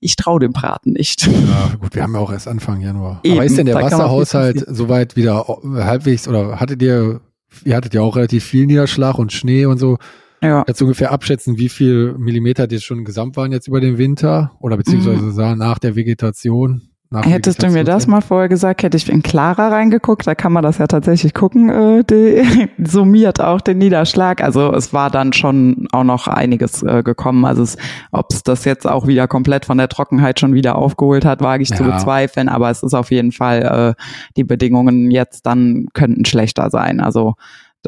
[0.00, 1.26] ich traue dem Braten nicht.
[1.26, 3.20] ja, gut, wir haben ja auch erst Anfang Januar.
[3.22, 7.20] Eben, aber ist denn der Wasserhaushalt soweit wieder halbwegs oder hattet ihr,
[7.64, 9.98] ihr hattet ja auch relativ viel Niederschlag und Schnee und so.
[10.42, 10.64] Ja.
[10.64, 14.76] Du ungefähr abschätzen, wie viel Millimeter das schon gesamt waren jetzt über den Winter oder
[14.76, 16.82] beziehungsweise nach der Vegetation?
[17.20, 20.62] Hättest du mir das mal vorher gesagt, hätte ich in Clara reingeguckt, da kann man
[20.62, 24.42] das ja tatsächlich gucken, äh, die summiert auch den Niederschlag.
[24.42, 27.44] Also es war dann schon auch noch einiges äh, gekommen.
[27.44, 27.64] Also
[28.10, 31.62] ob es das jetzt auch wieder komplett von der Trockenheit schon wieder aufgeholt hat, wage
[31.62, 31.90] ich zu Ja.
[31.90, 32.48] bezweifeln.
[32.48, 34.02] Aber es ist auf jeden Fall, äh,
[34.36, 37.00] die Bedingungen jetzt dann könnten schlechter sein.
[37.00, 37.34] Also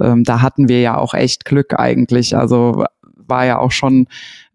[0.01, 2.37] ähm, da hatten wir ja auch echt Glück eigentlich.
[2.37, 2.85] Also
[3.27, 4.07] war ja auch schon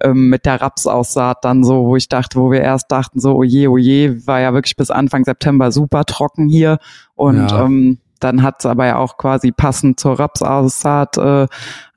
[0.01, 3.69] ähm, mit der Rapsaussaat dann so, wo ich dachte, wo wir erst dachten, so oje,
[3.69, 6.77] oje, war ja wirklich bis Anfang September super trocken hier.
[7.15, 7.65] Und Ja.
[7.65, 11.47] ähm, dann hat es aber ja auch quasi passend zur Rapsaussaat äh,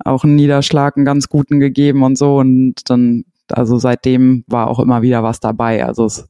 [0.05, 2.37] auch einen Niederschlag, einen ganz guten gegeben und so.
[2.39, 5.85] Und dann, also seitdem war auch immer wieder was dabei.
[5.85, 6.29] Also es,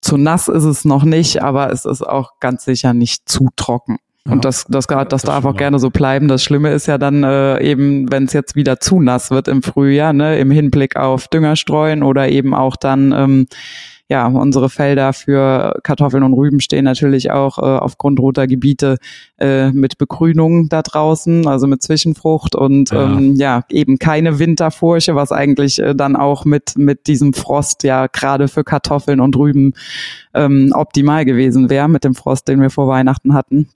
[0.00, 3.98] zu nass ist es noch nicht, aber es ist auch ganz sicher nicht zu trocken.
[4.26, 6.28] Und ja, das, das, das, das darf auch gerne so bleiben.
[6.28, 9.62] Das Schlimme ist ja dann äh, eben, wenn es jetzt wieder zu nass wird im
[9.62, 13.46] Frühjahr, ne, im Hinblick auf Düngerstreuen oder eben auch dann ähm,
[14.08, 18.98] ja, unsere Felder für Kartoffeln und Rüben stehen natürlich auch äh, aufgrund roter Gebiete
[19.38, 25.14] äh, mit Begrünung da draußen, also mit Zwischenfrucht und ja, ähm, ja eben keine Winterfurche,
[25.14, 29.72] was eigentlich äh, dann auch mit mit diesem Frost ja gerade für Kartoffeln und Rüben
[30.34, 33.68] ähm, optimal gewesen wäre mit dem Frost, den wir vor Weihnachten hatten.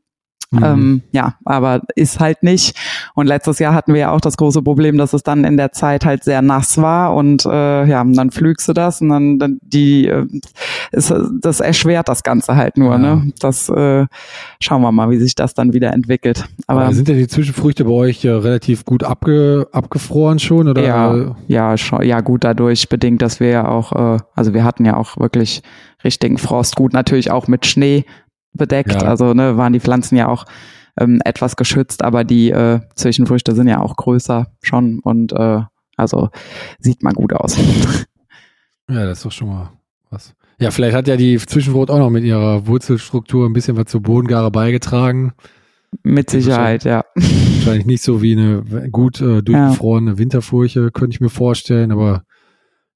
[0.51, 0.65] Mhm.
[0.65, 2.75] Ähm, ja, aber ist halt nicht.
[3.15, 5.73] Und letztes Jahr hatten wir ja auch das große Problem, dass es dann in der
[5.73, 9.59] Zeit halt sehr nass war und äh, ja, dann flügst du das und dann, dann
[9.63, 10.27] die äh,
[10.91, 12.93] ist, das erschwert das Ganze halt nur.
[12.93, 12.99] Ja.
[12.99, 13.33] Ne?
[13.41, 14.07] Das äh,
[14.61, 16.47] schauen wir mal, wie sich das dann wieder entwickelt.
[16.67, 20.83] Aber, aber sind ja die Zwischenfrüchte bei euch äh, relativ gut abge, abgefroren schon oder?
[20.83, 24.87] Ja, ja, schon, ja gut dadurch bedingt, dass wir ja auch, äh, also wir hatten
[24.87, 25.63] ja auch wirklich
[26.05, 26.77] richtigen Frost.
[26.77, 28.05] Gut, natürlich auch mit Schnee,
[28.59, 28.93] bedeckt.
[28.93, 29.09] Ja.
[29.09, 30.45] Also ne, waren die Pflanzen ja auch
[31.01, 35.61] ähm, etwas geschützt, aber die äh, Zwischenfrüchte sind ja auch größer schon und äh,
[35.97, 36.29] also
[36.79, 37.57] sieht mal gut aus.
[38.91, 39.71] Ja, das ist doch schon mal
[40.09, 40.35] was.
[40.59, 44.01] Ja, vielleicht hat ja die Zwischenfrucht auch noch mit ihrer Wurzelstruktur ein bisschen was zur
[44.01, 45.35] Bodengare beigetragen.
[46.03, 47.05] Mit Sicherheit, ja.
[47.15, 50.19] Wahrscheinlich nicht so wie eine gut äh, durchgefrorene ja.
[50.19, 52.23] Winterfurche, könnte ich mir vorstellen, aber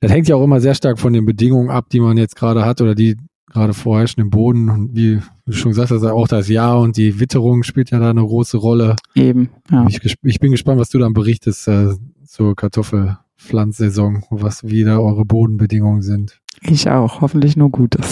[0.00, 2.64] das hängt ja auch immer sehr stark von den Bedingungen ab, die man jetzt gerade
[2.64, 3.16] hat oder die
[3.52, 4.68] gerade vorherrschen im Boden.
[4.68, 8.10] Und wie du schon gesagt hast, auch das Jahr und die Witterung spielt ja da
[8.10, 8.96] eine große Rolle.
[9.14, 9.86] Eben, ja.
[9.88, 11.94] Ich, ich bin gespannt, was du dann berichtest äh,
[12.24, 16.40] zur Kartoffelpflanzsaison, was wieder eure Bodenbedingungen sind.
[16.62, 18.06] Ich auch, hoffentlich nur Gutes.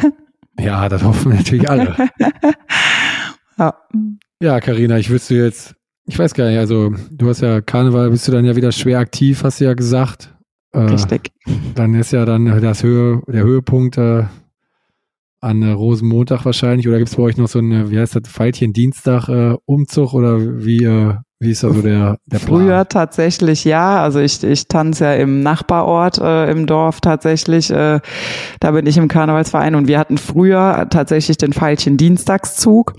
[0.58, 1.96] ja, das hoffen natürlich alle.
[3.58, 3.74] ja.
[4.40, 5.76] Ja, Karina, ich wüsste jetzt,
[6.06, 8.98] ich weiß gar nicht, also du hast ja Karneval, bist du dann ja wieder schwer
[8.98, 10.34] aktiv, hast du ja gesagt.
[10.72, 11.30] Äh, Richtig.
[11.74, 14.24] Dann ist ja dann das Höhe, der Höhepunkt äh,
[15.42, 18.72] an Rosenmontag wahrscheinlich oder gibt es bei euch noch so eine, wie heißt das, Pfeilchen
[18.72, 22.60] Dienstag äh, Umzug oder wie, äh, wie ist da so der, der Plan?
[22.60, 28.00] Früher tatsächlich ja, also ich, ich tanze ja im Nachbarort äh, im Dorf tatsächlich, äh,
[28.60, 32.94] da bin ich im Karnevalsverein und wir hatten früher tatsächlich den Pfeilchen Dienstagszug.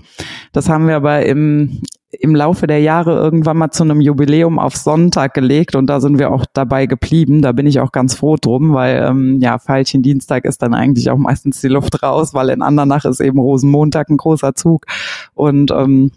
[0.52, 1.80] Das haben wir aber im
[2.20, 6.18] im Laufe der Jahre irgendwann mal zu einem Jubiläum auf Sonntag gelegt und da sind
[6.18, 7.42] wir auch dabei geblieben.
[7.42, 11.10] Da bin ich auch ganz froh drum, weil ähm, ja, Feilchen Dienstag ist dann eigentlich
[11.10, 14.86] auch meistens die Luft raus, weil in Andernach ist eben Rosenmontag ein großer Zug
[15.34, 16.12] und ähm,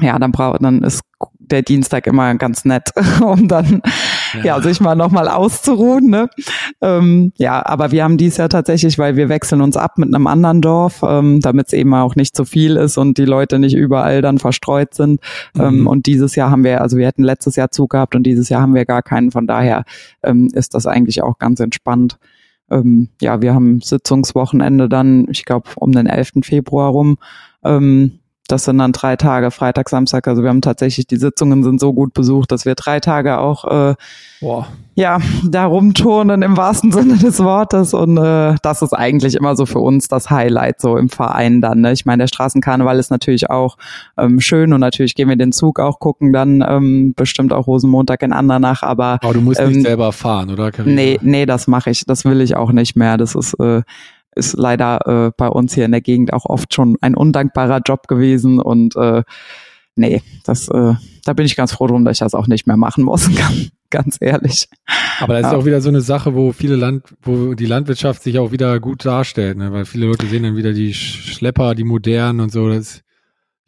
[0.00, 1.02] ja, dann braucht dann ist
[1.38, 3.82] der Dienstag immer ganz nett, um dann
[4.42, 6.08] ja, sich mal nochmal auszuruhen.
[6.08, 6.28] Ne?
[6.80, 10.26] Ähm, ja, aber wir haben dies ja tatsächlich, weil wir wechseln uns ab mit einem
[10.26, 13.74] anderen Dorf, ähm, damit es eben auch nicht zu viel ist und die Leute nicht
[13.74, 15.20] überall dann verstreut sind.
[15.58, 15.86] Ähm, mhm.
[15.86, 18.62] und dieses Jahr haben wir, also wir hätten letztes Jahr Zug gehabt und dieses Jahr
[18.62, 19.30] haben wir gar keinen.
[19.30, 19.84] Von daher
[20.22, 22.18] ähm, ist das eigentlich auch ganz entspannt.
[22.70, 26.32] Ähm, ja, wir haben Sitzungswochenende dann, ich glaube, um den 11.
[26.42, 27.18] Februar rum.
[27.64, 28.19] Ähm,
[28.50, 30.26] das sind dann drei Tage, Freitag, Samstag.
[30.26, 33.64] Also wir haben tatsächlich, die Sitzungen sind so gut besucht, dass wir drei Tage auch
[33.64, 33.94] äh,
[34.40, 34.66] Boah.
[34.94, 37.94] ja, da rumturnen im wahrsten Sinne des Wortes.
[37.94, 41.80] Und äh, das ist eigentlich immer so für uns das Highlight so im Verein dann.
[41.82, 41.92] Ne?
[41.92, 43.76] Ich meine, der Straßenkarneval ist natürlich auch
[44.18, 48.22] ähm, schön und natürlich gehen wir den Zug auch gucken, dann ähm, bestimmt auch Rosenmontag
[48.22, 48.82] in Andernach.
[48.82, 50.72] Aber, aber du musst ähm, nicht selber fahren, oder?
[50.72, 50.94] Carina?
[50.94, 52.04] Nee, nee, das mache ich.
[52.04, 53.16] Das will ich auch nicht mehr.
[53.16, 53.82] Das ist äh,
[54.34, 58.08] ist leider äh, bei uns hier in der Gegend auch oft schon ein undankbarer Job
[58.08, 59.22] gewesen und äh,
[59.96, 62.76] nee, das, äh, da bin ich ganz froh drum, dass ich das auch nicht mehr
[62.76, 63.28] machen muss,
[63.90, 64.68] ganz ehrlich.
[65.20, 65.48] Aber das ja.
[65.50, 68.80] ist auch wieder so eine Sache, wo viele Land, wo die Landwirtschaft sich auch wieder
[68.80, 69.72] gut darstellt, ne?
[69.72, 72.68] weil viele Leute sehen dann wieder die Schlepper, die modernen und so.
[72.68, 73.02] Das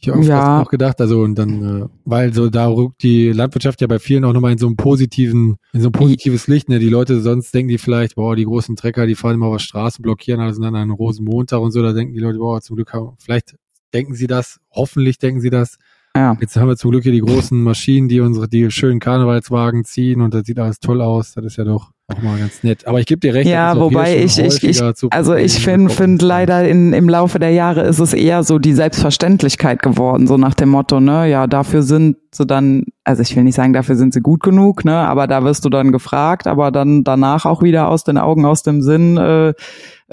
[0.03, 0.61] ich habe ja.
[0.61, 4.25] auch gedacht, also und dann, äh, weil so da rückt die Landwirtschaft ja bei vielen
[4.25, 6.69] auch nochmal in so einem positiven, in so ein positives Licht.
[6.69, 6.81] Ne?
[6.81, 10.03] Die Leute sonst denken die vielleicht, boah, die großen Trecker, die fahren immer auf Straßen,
[10.03, 11.83] blockieren alles und dann einen Rosenmontag und so.
[11.83, 13.55] Da denken die Leute, boah, zum Glück, vielleicht
[13.95, 15.79] denken sie das, hoffentlich denken sie das.
[16.17, 16.37] Ja.
[16.41, 20.21] Jetzt haben wir zum Glück hier die großen Maschinen, die unsere, die schönen Karnevalswagen ziehen
[20.21, 21.35] und das sieht alles toll aus.
[21.35, 22.87] Das ist ja doch auch mal ganz nett.
[22.87, 23.49] Aber ich gebe dir recht.
[23.49, 27.83] Ja, wobei ich, ich, ich, also ich finde, finde leider in, im Laufe der Jahre
[27.83, 32.17] ist es eher so die Selbstverständlichkeit geworden, so nach dem Motto, ne, ja, dafür sind
[32.31, 35.45] sie dann, also ich will nicht sagen, dafür sind sie gut genug, ne, aber da
[35.45, 39.17] wirst du dann gefragt, aber dann danach auch wieder aus den Augen, aus dem Sinn,
[39.17, 39.53] äh,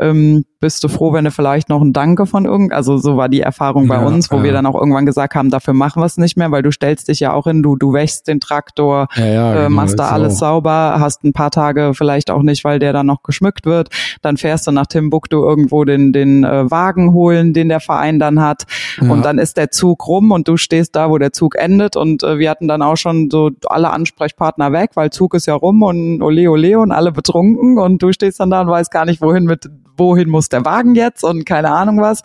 [0.02, 3.30] ähm, bist du froh, wenn du vielleicht noch ein Danke von irgend, also so war
[3.30, 4.44] die Erfahrung bei Ja, uns, wo ja.
[4.44, 7.08] wir dann auch irgendwann gesagt haben, dafür machen wir es nicht mehr, weil du stellst
[7.08, 10.34] dich ja auch hin, du, du wächst den Traktor, Ja, äh, genau, machst da alles
[10.34, 10.40] so.
[10.46, 13.90] sauber, hast ein paar Tage vielleicht auch nicht, weil der dann noch geschmückt wird,
[14.22, 18.42] dann fährst du nach Timbuktu irgendwo den, den äh, Wagen holen, den der Verein dann
[18.42, 18.66] hat.
[19.00, 21.96] Und dann ist der Zug rum und du stehst da, wo der Zug endet.
[21.96, 25.54] Und äh, wir hatten dann auch schon so alle Ansprechpartner weg, weil Zug ist ja
[25.54, 27.80] rum und ole ole und alle betrunken.
[27.80, 29.70] Und du stehst dann da und weißt gar nicht, wohin mit
[30.00, 32.24] wohin muss der Wagen jetzt und keine Ahnung was.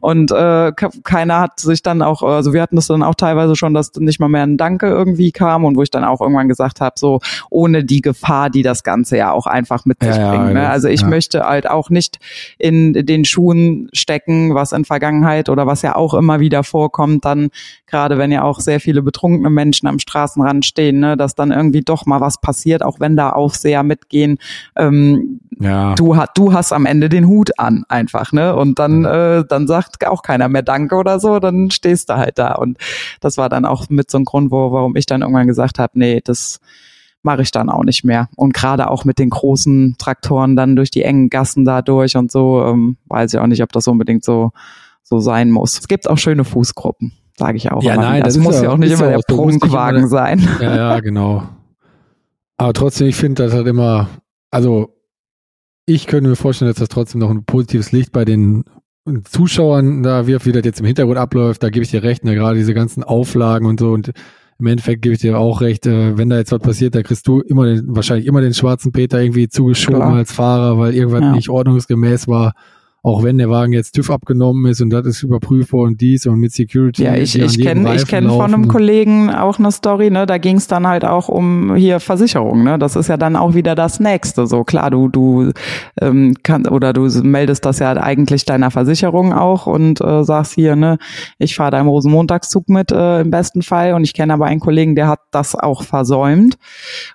[0.00, 3.56] Und äh, ke- keiner hat sich dann auch, also wir hatten das dann auch teilweise
[3.56, 6.48] schon, dass nicht mal mehr ein Danke irgendwie kam und wo ich dann auch irgendwann
[6.48, 7.20] gesagt habe, so
[7.50, 10.54] ohne die Gefahr, die das Ganze ja auch einfach mit sich Ja, bringt.
[10.54, 10.68] Ne?
[10.68, 11.06] Also ich ja.
[11.08, 12.18] möchte halt auch nicht
[12.58, 17.50] in den Schuhen stecken, was in Vergangenheit oder was ja auch immer wieder vorkommt, dann
[17.86, 21.82] gerade wenn ja auch sehr viele betrunkene Menschen am Straßenrand stehen, ne, dass dann irgendwie
[21.82, 24.38] doch mal was passiert, auch wenn da Aufseher mitgehen.
[24.76, 25.94] Ähm, Ja.
[25.94, 28.56] du, du hast am Ende den Hut an einfach, ne?
[28.56, 32.38] Und dann, äh, dann sagt auch keiner mehr Danke oder so, dann stehst du halt
[32.38, 32.54] da.
[32.54, 32.78] Und
[33.20, 35.92] das war dann auch mit so einem Grund, wo, warum ich dann irgendwann gesagt habe,
[35.98, 36.60] nee, das
[37.22, 38.28] mache ich dann auch nicht mehr.
[38.36, 42.32] Und gerade auch mit den großen Traktoren dann durch die engen Gassen da durch und
[42.32, 44.50] so, ähm, weiß ich auch nicht, ob das unbedingt so,
[45.04, 45.78] so sein muss.
[45.78, 47.82] Es gibt auch schöne Fußgruppen, sage ich auch.
[47.82, 50.48] Ja, nein, das ist muss ja- auch nicht immer der Prunkwagen sein.
[50.60, 51.44] Ja, ja, genau.
[52.56, 54.08] Aber trotzdem, ich finde das halt immer,
[54.50, 54.94] also
[55.94, 58.64] ich könnte mir vorstellen, dass das trotzdem noch ein positives Licht bei den
[59.24, 61.62] Zuschauern da wirft, wie das jetzt im Hintergrund abläuft.
[61.62, 63.90] Da gebe ich dir recht, ne, gerade diese ganzen Auflagen und so.
[63.92, 64.12] Und
[64.58, 67.26] im Endeffekt gebe ich dir auch recht, äh, wenn da jetzt was passiert, da kriegst
[67.26, 70.14] du immer den, wahrscheinlich immer den schwarzen Peter irgendwie zugeschoben Klar.
[70.14, 71.32] als Fahrer, weil irgendwas Ja.
[71.32, 72.52] nicht ordnungsgemäß war.
[73.04, 76.38] Auch wenn der Wagen jetzt TÜV abgenommen ist und das ist überprüfer und dies und
[76.38, 77.02] mit Security.
[77.02, 78.68] Ja, ich, ich kenne ich kenn von einem.
[78.68, 80.24] Kollegen auch eine Story, ne?
[80.24, 82.78] Da ging es dann halt auch um hier Versicherung, ne?
[82.78, 84.46] Das ist ja dann auch wieder das nächste.
[84.46, 85.50] So klar, du, du
[86.00, 90.76] ähm, kann, oder du meldest das ja eigentlich deiner Versicherung auch und äh, sagst hier,
[90.76, 90.98] ne,
[91.38, 94.60] ich fahre da im Rosenmontagszug mit äh, im besten Fall und ich kenne aber einen
[94.60, 96.56] Kollegen, der hat das auch versäumt.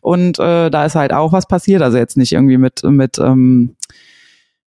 [0.01, 1.81] Und äh, da ist halt auch was passiert.
[1.81, 3.77] Also jetzt nicht irgendwie mit, mit ähm,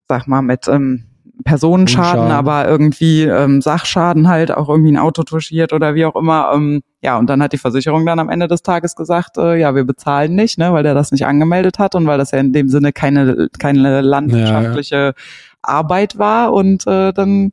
[0.07, 1.03] sag mal, mit ähm,
[1.43, 2.31] Personenschaden, Schaden.
[2.31, 6.51] aber irgendwie ähm, Sachschaden halt, auch irgendwie ein Auto touchiert oder wie auch immer.
[6.53, 9.75] Ähm, ja, und dann hat die Versicherung dann am Ende des Tages gesagt, äh, ja,
[9.75, 12.53] wir bezahlen nicht, ne, weil der das nicht angemeldet hat und weil das ja in
[12.53, 15.13] dem Sinne keine, keine landwirtschaftliche
[15.61, 17.51] Arbeit war und äh, dann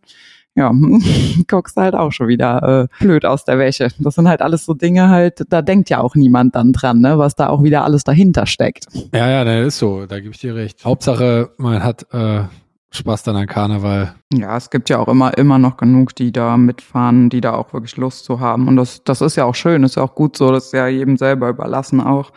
[0.55, 0.73] ja,
[1.49, 3.89] guckst du halt auch schon wieder äh, blöd aus der Wäsche.
[3.99, 7.19] Das sind halt alles so Dinge halt, da denkt ja auch niemand dann dran, ne,
[7.19, 8.87] was da auch wieder alles dahinter steckt.
[9.13, 10.85] Ja, ja, das ist so, da gebe ich dir recht.
[10.85, 12.45] Hauptsache, man hat äh,
[12.91, 14.15] Spaß dann an Karneval.
[14.33, 17.73] Ja, es gibt ja auch immer, immer noch genug, die da mitfahren, die da auch
[17.73, 18.69] wirklich Lust zu haben.
[18.69, 20.87] Und das, das ist ja auch schön, ist ja auch gut so, das ist ja
[20.87, 22.33] jedem selber überlassen auch.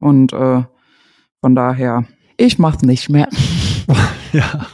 [0.00, 0.62] Und äh,
[1.40, 2.04] von daher,
[2.36, 3.28] ich mach's nicht mehr.
[4.32, 4.64] Ja.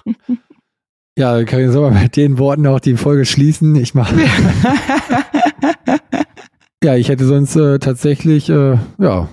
[1.19, 3.75] Ja, sollen wir mit den Worten auch die Folge schließen?
[3.77, 4.15] Ich mache.
[6.85, 9.29] ja, ich hätte sonst äh, tatsächlich, äh, ja,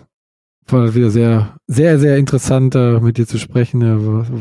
[0.67, 3.95] war das wieder sehr, sehr, sehr interessant, äh, mit dir zu sprechen, äh,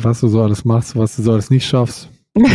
[0.04, 2.08] was, du so alles machst, was du so alles nicht schaffst.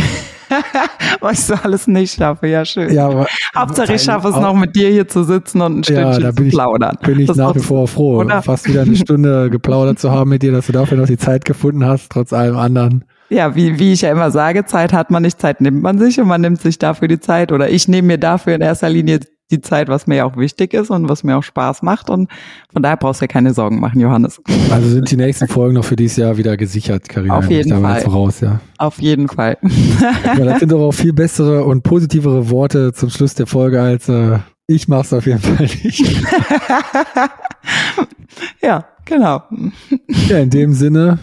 [1.20, 2.90] Was ich so alles nicht schaffe, ja schön.
[2.92, 6.12] Ja, aber Hauptsache ich schaffe es noch mit dir hier zu sitzen und ein Ja,
[6.14, 6.96] Stündchen da bin zu ich- plaudern.
[7.02, 8.40] bin ich Das nach wie vor froh, oder?
[8.42, 11.44] fast wieder eine Stunde geplaudert zu haben mit dir, dass du dafür noch die Zeit
[11.44, 13.04] gefunden hast, trotz allem anderen.
[13.30, 16.20] Ja, wie, wie ich ja immer sage, Zeit hat man nicht, Zeit nimmt man sich
[16.20, 17.52] und man nimmt sich dafür die Zeit.
[17.52, 19.20] Oder ich nehme mir dafür in erster Linie
[19.50, 22.10] die Zeit, was mir ja auch wichtig ist und was mir auch Spaß macht.
[22.10, 22.30] Und
[22.72, 24.40] von daher brauchst du ja keine Sorgen machen, Johannes.
[24.70, 27.38] Also sind die nächsten Folgen noch für dieses Jahr wieder gesichert, Karina.
[27.38, 28.00] Auf jeden Fall.
[28.02, 28.60] Voraus, ja.
[28.76, 29.56] Auf jeden Fall.
[30.24, 34.08] Ja, das sind doch auch viel bessere und positivere Worte zum Schluss der Folge als
[34.08, 36.04] äh, ich mach's auf jeden Fall nicht.
[38.62, 39.42] ja, genau.
[40.28, 41.18] Ja, in dem Sinne,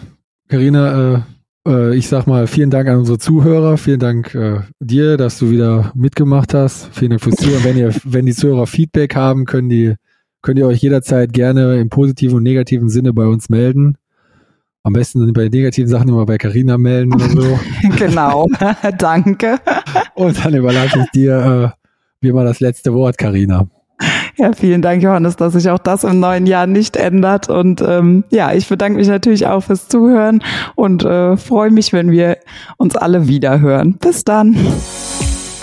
[0.48, 1.20] Karina, äh,
[1.66, 5.50] äh, ich sag mal vielen Dank an unsere Zuhörer, vielen Dank äh, dir, dass du
[5.50, 6.88] wieder mitgemacht hast.
[6.92, 7.64] Vielen Dank fürs Zuhören.
[7.64, 9.94] Wenn ihr, wenn die Zuhörer Feedback haben, können die,
[10.42, 13.98] könnt ihr euch jederzeit gerne im positiven und negativen Sinne bei uns melden.
[14.82, 17.58] Am besten bei negativen Sachen immer bei Karina melden oder so.
[17.98, 18.46] genau.
[18.98, 19.58] Danke.
[20.14, 21.86] Und dann überlasse ich dir äh,
[22.20, 23.66] wie immer das letzte Wort, Karina.
[24.38, 27.48] Ja, vielen Dank, Johannes, dass sich auch das im neuen Jahr nicht ändert.
[27.48, 30.42] Und ähm, ja, ich bedanke mich natürlich auch fürs Zuhören
[30.74, 32.38] und äh, freue mich, wenn wir
[32.76, 33.94] uns alle wieder hören.
[33.94, 34.56] Bis dann.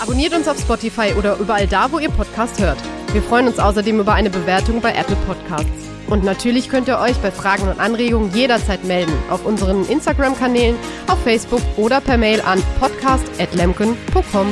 [0.00, 2.78] Abonniert uns auf Spotify oder überall da, wo ihr Podcast hört.
[3.12, 5.70] Wir freuen uns außerdem über eine Bewertung bei Apple Podcasts.
[6.08, 11.18] Und natürlich könnt ihr euch bei Fragen und Anregungen jederzeit melden auf unseren Instagram-Kanälen, auf
[11.22, 14.46] Facebook oder per Mail an podcast.lemken.com.